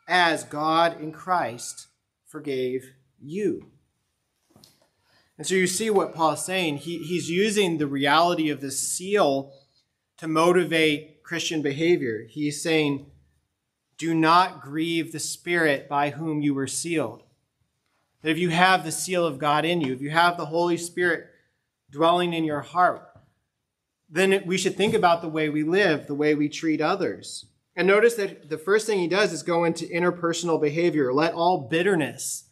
as 0.08 0.44
God 0.44 1.00
in 1.00 1.12
Christ 1.12 1.88
forgave 2.26 2.92
you. 3.20 3.70
And 5.36 5.46
so 5.46 5.54
you 5.54 5.66
see 5.66 5.90
what 5.90 6.14
Paul 6.14 6.32
is 6.32 6.44
saying. 6.44 6.78
He, 6.78 6.98
he's 6.98 7.30
using 7.30 7.78
the 7.78 7.86
reality 7.86 8.50
of 8.50 8.60
this 8.60 8.78
seal 8.78 9.52
to 10.18 10.28
motivate 10.28 11.22
Christian 11.24 11.60
behavior. 11.60 12.26
He's 12.28 12.62
saying, 12.62 13.06
Do 13.98 14.14
not 14.14 14.60
grieve 14.60 15.12
the 15.12 15.18
Spirit 15.18 15.88
by 15.88 16.10
whom 16.10 16.40
you 16.40 16.54
were 16.54 16.68
sealed. 16.68 17.24
That 18.22 18.30
if 18.30 18.38
you 18.38 18.50
have 18.50 18.84
the 18.84 18.92
seal 18.92 19.26
of 19.26 19.38
God 19.38 19.64
in 19.64 19.80
you, 19.80 19.92
if 19.92 20.00
you 20.00 20.10
have 20.10 20.36
the 20.36 20.46
Holy 20.46 20.76
Spirit 20.76 21.26
dwelling 21.90 22.32
in 22.32 22.44
your 22.44 22.60
heart, 22.60 23.08
then 24.08 24.42
we 24.46 24.56
should 24.56 24.76
think 24.76 24.94
about 24.94 25.22
the 25.22 25.28
way 25.28 25.48
we 25.48 25.64
live, 25.64 26.06
the 26.06 26.14
way 26.14 26.34
we 26.34 26.48
treat 26.48 26.80
others. 26.80 27.46
And 27.76 27.88
notice 27.88 28.14
that 28.14 28.48
the 28.48 28.58
first 28.58 28.86
thing 28.86 29.00
he 29.00 29.08
does 29.08 29.32
is 29.32 29.42
go 29.42 29.64
into 29.64 29.86
interpersonal 29.86 30.60
behavior. 30.60 31.12
Let 31.12 31.34
all 31.34 31.68
bitterness, 31.68 32.43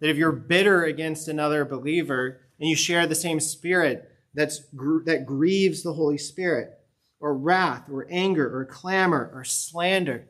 that 0.00 0.08
if 0.08 0.16
you're 0.16 0.32
bitter 0.32 0.84
against 0.84 1.28
another 1.28 1.64
believer 1.64 2.40
and 2.58 2.68
you 2.68 2.76
share 2.76 3.06
the 3.06 3.14
same 3.14 3.40
spirit 3.40 4.10
that's, 4.34 4.60
that 5.04 5.24
grieves 5.26 5.82
the 5.82 5.94
Holy 5.94 6.18
Spirit, 6.18 6.78
or 7.18 7.36
wrath, 7.36 7.88
or 7.90 8.06
anger, 8.08 8.56
or 8.56 8.64
clamor, 8.64 9.30
or 9.34 9.44
slander. 9.44 10.26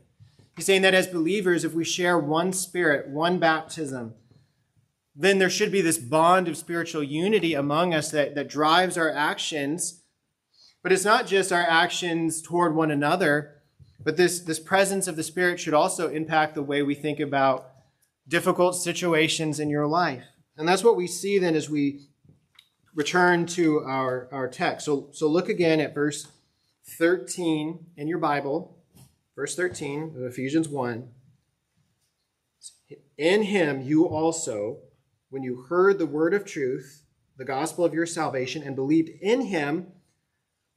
He's 0.56 0.66
saying 0.66 0.82
that 0.82 0.94
as 0.94 1.06
believers, 1.06 1.64
if 1.64 1.72
we 1.72 1.84
share 1.84 2.18
one 2.18 2.52
spirit, 2.52 3.08
one 3.08 3.38
baptism, 3.38 4.14
then 5.14 5.38
there 5.38 5.50
should 5.50 5.70
be 5.70 5.80
this 5.80 5.98
bond 5.98 6.48
of 6.48 6.56
spiritual 6.56 7.02
unity 7.02 7.54
among 7.54 7.94
us 7.94 8.10
that, 8.10 8.34
that 8.34 8.48
drives 8.48 8.96
our 8.96 9.10
actions 9.10 10.00
but 10.82 10.92
it's 10.92 11.04
not 11.04 11.26
just 11.26 11.52
our 11.52 11.62
actions 11.62 12.40
toward 12.40 12.74
one 12.74 12.90
another, 12.90 13.56
but 14.02 14.16
this, 14.16 14.40
this 14.40 14.58
presence 14.58 15.06
of 15.06 15.16
the 15.16 15.22
Spirit 15.22 15.60
should 15.60 15.74
also 15.74 16.08
impact 16.08 16.54
the 16.54 16.62
way 16.62 16.82
we 16.82 16.94
think 16.94 17.20
about 17.20 17.69
difficult 18.30 18.76
situations 18.76 19.60
in 19.60 19.68
your 19.68 19.86
life. 19.86 20.24
And 20.56 20.66
that's 20.66 20.84
what 20.84 20.96
we 20.96 21.06
see 21.06 21.38
then 21.38 21.56
as 21.56 21.68
we 21.68 22.06
return 22.94 23.44
to 23.46 23.80
our, 23.80 24.28
our 24.32 24.48
text. 24.48 24.86
So, 24.86 25.08
so 25.12 25.28
look 25.28 25.48
again 25.48 25.80
at 25.80 25.94
verse 25.94 26.28
13 26.86 27.86
in 27.96 28.08
your 28.08 28.18
Bible, 28.18 28.78
verse 29.34 29.56
13 29.56 30.14
of 30.16 30.22
Ephesians 30.22 30.68
1. 30.68 31.08
In 33.18 33.42
him 33.42 33.82
you 33.82 34.06
also, 34.06 34.78
when 35.28 35.42
you 35.42 35.62
heard 35.68 35.98
the 35.98 36.06
word 36.06 36.32
of 36.32 36.44
truth, 36.44 37.04
the 37.36 37.44
gospel 37.44 37.84
of 37.84 37.94
your 37.94 38.06
salvation, 38.06 38.62
and 38.62 38.76
believed 38.76 39.10
in 39.20 39.42
him, 39.42 39.88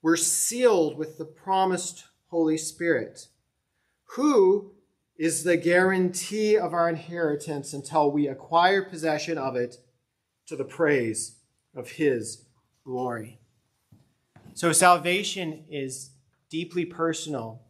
we're 0.01 0.17
sealed 0.17 0.97
with 0.97 1.17
the 1.17 1.25
promised 1.25 2.05
Holy 2.27 2.57
Spirit, 2.57 3.27
who 4.15 4.73
is 5.23 5.45
the 5.45 5.55
guarantee 5.55 6.57
of 6.57 6.73
our 6.73 6.89
inheritance 6.89 7.71
until 7.71 8.11
we 8.11 8.27
acquire 8.27 8.81
possession 8.83 9.37
of 9.37 9.55
it 9.55 9.77
to 10.45 10.57
the 10.57 10.65
praise 10.65 11.37
of 11.73 11.91
His 11.91 12.43
glory. 12.83 13.39
So, 14.53 14.73
salvation 14.73 15.63
is 15.69 16.09
deeply 16.49 16.83
personal 16.83 17.61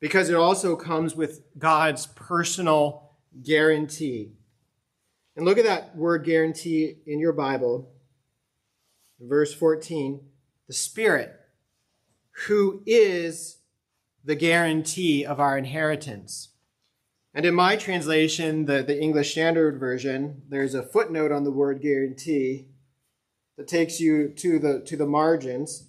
because 0.00 0.30
it 0.30 0.36
also 0.36 0.74
comes 0.74 1.14
with 1.14 1.42
God's 1.58 2.06
personal 2.06 3.10
guarantee. 3.42 4.32
And 5.36 5.44
look 5.44 5.58
at 5.58 5.64
that 5.64 5.94
word 5.94 6.24
guarantee 6.24 6.96
in 7.06 7.20
your 7.20 7.34
Bible, 7.34 7.90
verse 9.20 9.52
14 9.52 10.20
the 10.66 10.72
Spirit 10.72 11.38
who 12.46 12.82
is 12.86 13.58
the 14.24 14.34
guarantee 14.34 15.26
of 15.26 15.38
our 15.38 15.58
inheritance. 15.58 16.48
And 17.36 17.44
in 17.44 17.54
my 17.54 17.76
translation, 17.76 18.64
the, 18.64 18.82
the 18.82 18.98
English 18.98 19.32
Standard 19.32 19.78
Version, 19.78 20.40
there's 20.48 20.72
a 20.72 20.82
footnote 20.82 21.30
on 21.30 21.44
the 21.44 21.50
word 21.50 21.82
guarantee. 21.82 22.68
that 23.58 23.68
takes 23.68 24.00
you 24.00 24.28
to 24.28 24.58
the, 24.58 24.80
to 24.86 24.96
the 24.96 25.04
margins, 25.04 25.88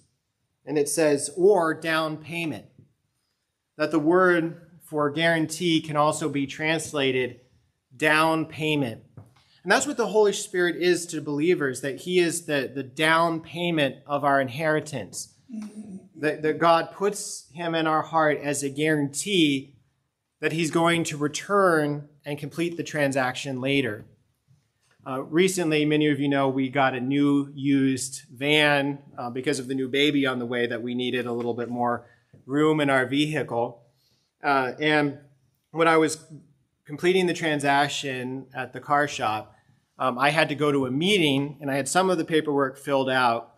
and 0.66 0.76
it 0.76 0.90
says, 0.90 1.30
or 1.38 1.72
down 1.72 2.18
payment. 2.18 2.66
That 3.78 3.90
the 3.90 3.98
word 3.98 4.60
for 4.82 5.08
guarantee 5.08 5.80
can 5.80 5.96
also 5.96 6.28
be 6.28 6.46
translated 6.46 7.40
down 7.96 8.44
payment. 8.44 9.02
And 9.62 9.72
that's 9.72 9.86
what 9.86 9.96
the 9.96 10.08
Holy 10.08 10.34
Spirit 10.34 10.76
is 10.76 11.06
to 11.06 11.22
believers, 11.22 11.80
that 11.80 12.02
He 12.02 12.18
is 12.18 12.44
the, 12.44 12.70
the 12.74 12.82
down 12.82 13.40
payment 13.40 13.96
of 14.06 14.22
our 14.22 14.38
inheritance. 14.38 15.32
That, 16.14 16.42
that 16.42 16.58
God 16.58 16.92
puts 16.92 17.48
Him 17.54 17.74
in 17.74 17.86
our 17.86 18.02
heart 18.02 18.38
as 18.42 18.62
a 18.62 18.68
guarantee 18.68 19.77
that 20.40 20.52
He's 20.52 20.70
going 20.70 21.04
to 21.04 21.16
return 21.16 22.08
and 22.24 22.38
complete 22.38 22.76
the 22.76 22.84
transaction 22.84 23.60
later. 23.60 24.04
Uh, 25.06 25.22
recently, 25.22 25.84
many 25.84 26.08
of 26.08 26.20
you 26.20 26.28
know 26.28 26.48
we 26.48 26.68
got 26.68 26.94
a 26.94 27.00
new 27.00 27.50
used 27.54 28.22
van 28.30 28.98
uh, 29.16 29.30
because 29.30 29.58
of 29.58 29.66
the 29.66 29.74
new 29.74 29.88
baby 29.88 30.26
on 30.26 30.38
the 30.38 30.46
way 30.46 30.66
that 30.66 30.82
we 30.82 30.94
needed 30.94 31.24
a 31.24 31.32
little 31.32 31.54
bit 31.54 31.68
more 31.68 32.06
room 32.44 32.80
in 32.80 32.90
our 32.90 33.06
vehicle. 33.06 33.82
Uh, 34.42 34.72
and 34.80 35.18
when 35.70 35.88
I 35.88 35.96
was 35.96 36.26
completing 36.84 37.26
the 37.26 37.34
transaction 37.34 38.46
at 38.54 38.72
the 38.72 38.80
car 38.80 39.08
shop, 39.08 39.54
um, 39.98 40.18
I 40.18 40.30
had 40.30 40.48
to 40.50 40.54
go 40.54 40.70
to 40.70 40.86
a 40.86 40.90
meeting 40.90 41.58
and 41.60 41.70
I 41.70 41.74
had 41.74 41.88
some 41.88 42.10
of 42.10 42.18
the 42.18 42.24
paperwork 42.24 42.78
filled 42.78 43.10
out. 43.10 43.54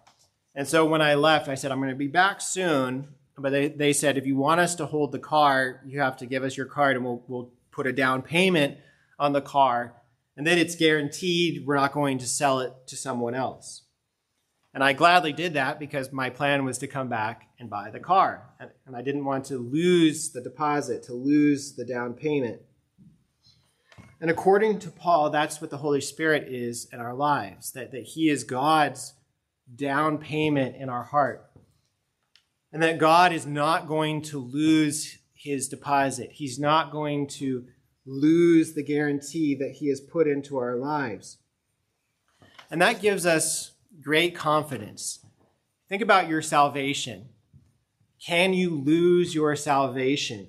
And 0.54 0.66
so 0.66 0.86
when 0.86 1.02
I 1.02 1.14
left, 1.14 1.48
I 1.48 1.54
said, 1.54 1.70
I'm 1.70 1.78
going 1.78 1.90
to 1.90 1.96
be 1.96 2.08
back 2.08 2.40
soon. 2.40 3.08
But 3.40 3.50
they, 3.50 3.68
they 3.68 3.92
said, 3.92 4.18
if 4.18 4.26
you 4.26 4.36
want 4.36 4.60
us 4.60 4.74
to 4.76 4.86
hold 4.86 5.12
the 5.12 5.18
car, 5.18 5.80
you 5.86 6.00
have 6.00 6.16
to 6.18 6.26
give 6.26 6.44
us 6.44 6.56
your 6.56 6.66
card 6.66 6.96
and 6.96 7.04
we'll, 7.04 7.22
we'll 7.26 7.50
put 7.70 7.86
a 7.86 7.92
down 7.92 8.22
payment 8.22 8.78
on 9.18 9.32
the 9.32 9.40
car. 9.40 9.94
And 10.36 10.46
then 10.46 10.58
it's 10.58 10.74
guaranteed 10.76 11.66
we're 11.66 11.76
not 11.76 11.92
going 11.92 12.18
to 12.18 12.26
sell 12.26 12.60
it 12.60 12.72
to 12.86 12.96
someone 12.96 13.34
else. 13.34 13.82
And 14.72 14.84
I 14.84 14.92
gladly 14.92 15.32
did 15.32 15.54
that 15.54 15.80
because 15.80 16.12
my 16.12 16.30
plan 16.30 16.64
was 16.64 16.78
to 16.78 16.86
come 16.86 17.08
back 17.08 17.48
and 17.58 17.68
buy 17.68 17.90
the 17.90 17.98
car. 17.98 18.48
And 18.86 18.94
I 18.94 19.02
didn't 19.02 19.24
want 19.24 19.46
to 19.46 19.58
lose 19.58 20.30
the 20.30 20.40
deposit, 20.40 21.02
to 21.04 21.12
lose 21.12 21.74
the 21.74 21.84
down 21.84 22.14
payment. 22.14 22.60
And 24.20 24.30
according 24.30 24.78
to 24.80 24.90
Paul, 24.90 25.30
that's 25.30 25.60
what 25.60 25.70
the 25.70 25.78
Holy 25.78 26.00
Spirit 26.00 26.46
is 26.48 26.86
in 26.92 27.00
our 27.00 27.14
lives, 27.14 27.72
that, 27.72 27.90
that 27.92 28.02
He 28.02 28.28
is 28.28 28.44
God's 28.44 29.14
down 29.74 30.18
payment 30.18 30.76
in 30.76 30.88
our 30.88 31.04
heart. 31.04 31.49
And 32.72 32.82
that 32.82 32.98
God 32.98 33.32
is 33.32 33.46
not 33.46 33.88
going 33.88 34.22
to 34.22 34.38
lose 34.38 35.18
His 35.34 35.68
deposit. 35.68 36.30
He's 36.32 36.58
not 36.58 36.92
going 36.92 37.26
to 37.28 37.66
lose 38.06 38.74
the 38.74 38.84
guarantee 38.84 39.54
that 39.56 39.72
He 39.72 39.88
has 39.88 40.00
put 40.00 40.26
into 40.26 40.56
our 40.58 40.76
lives. 40.76 41.38
And 42.70 42.80
that 42.80 43.00
gives 43.00 43.26
us 43.26 43.72
great 44.00 44.34
confidence. 44.34 45.24
Think 45.88 46.02
about 46.02 46.28
your 46.28 46.42
salvation. 46.42 47.28
Can 48.24 48.52
you 48.52 48.70
lose 48.70 49.34
your 49.34 49.56
salvation? 49.56 50.48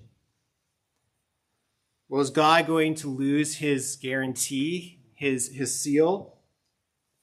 Is 2.12 2.29
God 2.29 2.67
going 2.67 2.95
to 2.95 3.07
lose 3.07 3.55
his 3.55 3.95
guarantee, 3.95 4.99
his, 5.15 5.47
his 5.47 5.79
seal? 5.79 6.36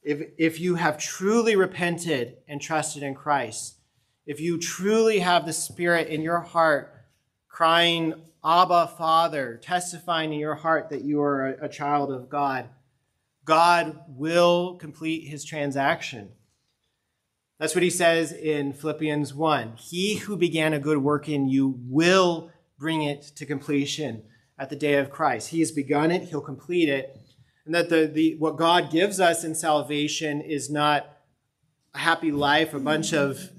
If, 0.03 0.31
if 0.39 0.59
you 0.59 0.77
have 0.77 0.99
truly 0.99 1.57
repented 1.57 2.39
and 2.49 2.61
trusted 2.61 3.03
in 3.03 3.15
Christ, 3.15 3.78
if 4.29 4.41
you 4.41 4.59
truly 4.59 5.21
have 5.21 5.47
the 5.47 5.55
Spirit 5.55 6.09
in 6.09 6.21
your 6.21 6.41
heart 6.41 6.95
crying, 7.49 8.13
Abba, 8.45 8.93
Father, 8.99 9.59
testifying 9.61 10.35
in 10.35 10.39
your 10.39 10.55
heart 10.55 10.91
that 10.91 11.01
you 11.01 11.23
are 11.23 11.47
a, 11.47 11.69
child 11.69 12.13
of 12.13 12.29
God, 12.29 12.69
God 13.47 14.01
will 14.07 14.75
complete 14.75 15.27
his 15.27 15.47
transaction. 15.47 16.29
That's 17.59 17.75
what 17.75 17.83
he 17.83 17.89
says 17.89 18.31
in 18.31 18.75
Philippians 18.75 19.33
1. 19.33 19.77
He 19.79 20.17
who 20.17 20.37
began 20.37 20.75
a 20.75 20.79
good 20.79 20.99
work 20.99 21.27
in 21.27 21.49
you 21.49 21.81
will 21.89 22.53
bring 22.79 23.03
it 23.03 23.23
to 23.37 23.47
completion 23.47 24.25
at 24.59 24.69
the 24.69 24.77
day 24.77 24.97
of 24.97 25.11
Christ. 25.11 25.49
He 25.49 25.61
has 25.61 25.73
begun 25.73 26.11
it, 26.11 26.29
he'll 26.29 26.43
complete 26.43 26.91
it. 26.91 27.19
And 27.65 27.75
that 27.75 27.89
the, 27.89 28.07
the 28.07 28.37
what 28.37 28.59
God 28.59 28.91
gives 28.91 29.21
us 29.21 29.43
in 29.43 29.55
salvation 29.55 30.43
is 30.43 30.69
not 30.69 31.17
a 31.95 31.99
happy 31.99 32.31
life, 32.31 32.75
a 32.75 32.79
bunch 32.79 33.15
of 33.15 33.51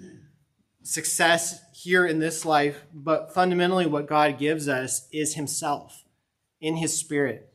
success 0.83 1.59
here 1.73 2.05
in 2.05 2.19
this 2.19 2.45
life, 2.45 2.83
but 2.93 3.33
fundamentally 3.33 3.85
what 3.85 4.07
God 4.07 4.37
gives 4.37 4.67
us 4.67 5.07
is 5.11 5.35
himself 5.35 6.03
in 6.61 6.77
his 6.77 6.97
spirit. 6.97 7.53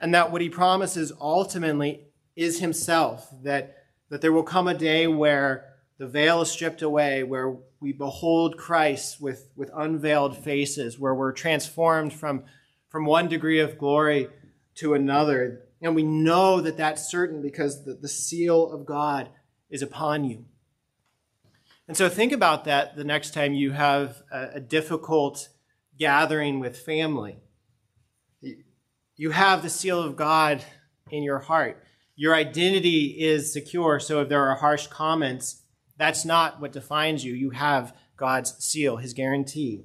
And 0.00 0.14
that 0.14 0.32
what 0.32 0.40
he 0.40 0.48
promises 0.48 1.12
ultimately 1.20 2.06
is 2.34 2.60
himself, 2.60 3.28
that, 3.42 3.76
that 4.10 4.20
there 4.20 4.32
will 4.32 4.42
come 4.42 4.68
a 4.68 4.74
day 4.74 5.06
where 5.06 5.74
the 5.98 6.08
veil 6.08 6.42
is 6.42 6.50
stripped 6.50 6.82
away, 6.82 7.22
where 7.22 7.56
we 7.80 7.92
behold 7.92 8.56
Christ 8.56 9.20
with, 9.20 9.50
with 9.54 9.70
unveiled 9.74 10.36
faces, 10.36 10.98
where 10.98 11.14
we're 11.14 11.32
transformed 11.32 12.12
from 12.12 12.44
from 12.92 13.06
one 13.06 13.26
degree 13.26 13.58
of 13.58 13.78
glory 13.78 14.28
to 14.74 14.92
another. 14.92 15.62
And 15.80 15.94
we 15.94 16.02
know 16.02 16.60
that 16.60 16.76
that's 16.76 17.10
certain 17.10 17.40
because 17.40 17.84
the, 17.84 17.94
the 17.94 18.08
seal 18.08 18.70
of 18.70 18.84
God 18.84 19.30
is 19.70 19.80
upon 19.80 20.24
you. 20.24 20.44
And 21.92 21.96
so 21.98 22.08
think 22.08 22.32
about 22.32 22.64
that 22.64 22.96
the 22.96 23.04
next 23.04 23.34
time 23.34 23.52
you 23.52 23.72
have 23.72 24.22
a, 24.32 24.52
a 24.54 24.60
difficult 24.60 25.50
gathering 25.98 26.58
with 26.58 26.78
family. 26.78 27.36
You 29.14 29.32
have 29.32 29.62
the 29.62 29.68
seal 29.68 30.02
of 30.02 30.16
God 30.16 30.64
in 31.10 31.22
your 31.22 31.40
heart. 31.40 31.84
Your 32.16 32.34
identity 32.34 33.08
is 33.20 33.52
secure. 33.52 34.00
So 34.00 34.22
if 34.22 34.30
there 34.30 34.42
are 34.42 34.56
harsh 34.56 34.86
comments, 34.86 35.64
that's 35.98 36.24
not 36.24 36.62
what 36.62 36.72
defines 36.72 37.26
you. 37.26 37.34
You 37.34 37.50
have 37.50 37.94
God's 38.16 38.54
seal, 38.64 38.96
his 38.96 39.12
guarantee. 39.12 39.84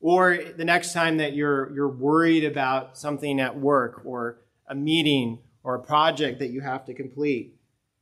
Or 0.00 0.38
the 0.58 0.66
next 0.66 0.92
time 0.92 1.16
that 1.16 1.32
you're, 1.32 1.74
you're 1.74 1.88
worried 1.88 2.44
about 2.44 2.98
something 2.98 3.40
at 3.40 3.58
work 3.58 4.02
or 4.04 4.42
a 4.68 4.74
meeting 4.74 5.38
or 5.62 5.74
a 5.74 5.82
project 5.82 6.38
that 6.40 6.50
you 6.50 6.60
have 6.60 6.84
to 6.84 6.92
complete, 6.92 7.57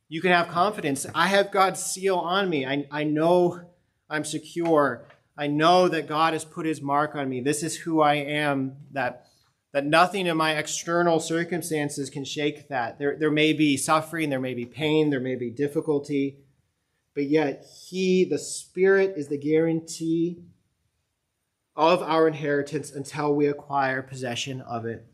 you 0.09 0.21
can 0.21 0.31
have 0.31 0.47
confidence. 0.47 1.05
I 1.13 1.27
have 1.27 1.51
God's 1.51 1.83
seal 1.83 2.15
on 2.17 2.49
me. 2.49 2.65
I, 2.65 2.85
I 2.91 3.03
know 3.03 3.61
I'm 4.09 4.23
secure. 4.23 5.05
I 5.37 5.47
know 5.47 5.87
that 5.87 6.07
God 6.07 6.33
has 6.33 6.45
put 6.45 6.65
his 6.65 6.81
mark 6.81 7.15
on 7.15 7.29
me. 7.29 7.41
This 7.41 7.61
is 7.61 7.75
who 7.75 8.01
I 8.01 8.15
am, 8.15 8.77
that, 8.91 9.27
that 9.73 9.85
nothing 9.85 10.25
in 10.25 10.37
my 10.37 10.55
external 10.55 11.19
circumstances 11.19 12.09
can 12.09 12.23
shake 12.23 12.69
that. 12.69 12.97
There, 12.97 13.17
there 13.19 13.31
may 13.31 13.53
be 13.53 13.77
suffering, 13.77 14.29
there 14.29 14.39
may 14.39 14.53
be 14.53 14.65
pain, 14.65 15.09
there 15.09 15.19
may 15.19 15.35
be 15.35 15.51
difficulty, 15.51 16.37
but 17.13 17.25
yet 17.25 17.65
he, 17.87 18.23
the 18.23 18.39
Spirit, 18.39 19.13
is 19.17 19.27
the 19.27 19.37
guarantee 19.37 20.39
of 21.75 22.01
our 22.01 22.27
inheritance 22.27 22.91
until 22.91 23.35
we 23.35 23.45
acquire 23.45 24.01
possession 24.01 24.61
of 24.61 24.85
it. 24.85 25.05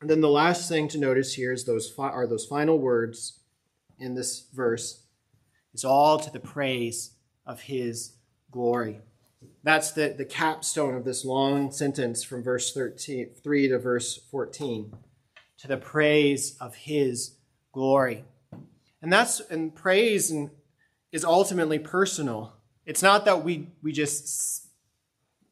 And 0.00 0.10
then 0.10 0.20
the 0.20 0.28
last 0.28 0.68
thing 0.68 0.88
to 0.88 0.98
notice 0.98 1.34
here 1.34 1.52
is 1.52 1.64
those 1.64 1.88
fi- 1.88 2.10
are 2.10 2.26
those 2.26 2.44
final 2.44 2.78
words 2.78 3.40
in 3.98 4.14
this 4.14 4.46
verse. 4.54 5.02
It's 5.74 5.84
all 5.84 6.18
to 6.18 6.30
the 6.30 6.40
praise 6.40 7.12
of 7.46 7.62
his 7.62 8.12
glory. 8.50 9.00
That's 9.62 9.92
the, 9.92 10.14
the 10.16 10.24
capstone 10.24 10.94
of 10.94 11.04
this 11.04 11.24
long 11.24 11.70
sentence 11.70 12.22
from 12.22 12.42
verse 12.42 12.72
13, 12.72 13.30
3 13.42 13.68
to 13.68 13.78
verse 13.78 14.16
14. 14.30 14.92
To 15.58 15.68
the 15.68 15.76
praise 15.76 16.56
of 16.60 16.74
his 16.74 17.36
glory. 17.72 18.24
And 19.02 19.12
that's 19.12 19.40
and 19.40 19.74
praise 19.74 20.30
and 20.30 20.50
is 21.12 21.24
ultimately 21.24 21.78
personal. 21.78 22.54
It's 22.86 23.02
not 23.02 23.24
that 23.24 23.44
we 23.44 23.68
we 23.82 23.92
just 23.92 24.68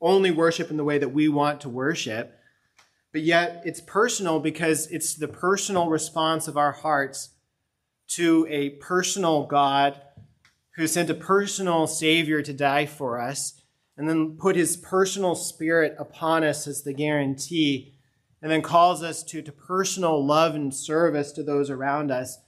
only 0.00 0.30
worship 0.30 0.70
in 0.70 0.76
the 0.76 0.84
way 0.84 0.98
that 0.98 1.08
we 1.08 1.28
want 1.28 1.60
to 1.62 1.68
worship, 1.68 2.38
but 3.12 3.22
yet 3.22 3.62
it's 3.64 3.80
personal 3.80 4.40
because 4.40 4.86
it's 4.88 5.14
the 5.14 5.28
personal 5.28 5.88
response 5.88 6.48
of 6.48 6.56
our 6.56 6.72
hearts 6.72 7.30
to 8.08 8.46
a 8.48 8.70
personal 8.70 9.46
God 9.46 10.00
who 10.76 10.86
sent 10.86 11.10
a 11.10 11.14
personal 11.14 11.86
Savior 11.86 12.42
to 12.42 12.52
die 12.52 12.86
for 12.86 13.20
us 13.20 13.60
and 13.96 14.08
then 14.08 14.36
put 14.36 14.56
his 14.56 14.76
personal 14.76 15.34
spirit 15.34 15.94
upon 15.98 16.44
us 16.44 16.66
as 16.66 16.82
the 16.82 16.92
guarantee 16.92 17.94
and 18.42 18.52
then 18.52 18.62
calls 18.62 19.02
us 19.02 19.22
to, 19.22 19.42
to 19.42 19.50
personal 19.50 20.24
love 20.24 20.54
and 20.54 20.74
service 20.74 21.32
to 21.32 21.42
those 21.42 21.70
around 21.70 22.10
us. 22.10 22.38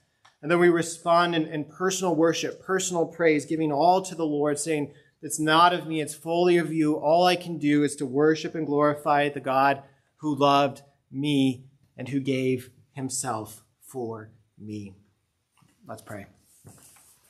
And 0.42 0.50
then 0.50 0.58
we 0.58 0.68
respond 0.68 1.34
in, 1.34 1.46
in 1.46 1.64
personal 1.64 2.14
worship, 2.14 2.62
personal 2.62 3.06
praise, 3.06 3.46
giving 3.46 3.72
all 3.72 4.02
to 4.02 4.14
the 4.14 4.26
Lord, 4.26 4.58
saying, 4.58 4.92
it's 5.20 5.40
not 5.40 5.72
of 5.72 5.86
me, 5.86 6.00
it's 6.00 6.14
fully 6.14 6.58
of 6.58 6.72
you. 6.72 6.94
All 6.94 7.26
I 7.26 7.34
can 7.34 7.58
do 7.58 7.82
is 7.82 7.96
to 7.96 8.06
worship 8.06 8.54
and 8.54 8.66
glorify 8.66 9.28
the 9.28 9.40
God 9.40 9.82
who 10.16 10.36
loved 10.36 10.82
me 11.10 11.64
and 11.96 12.08
who 12.08 12.20
gave 12.20 12.70
himself 12.92 13.64
for 13.80 14.30
me. 14.56 14.94
Let's 15.88 16.02
pray. 16.02 16.26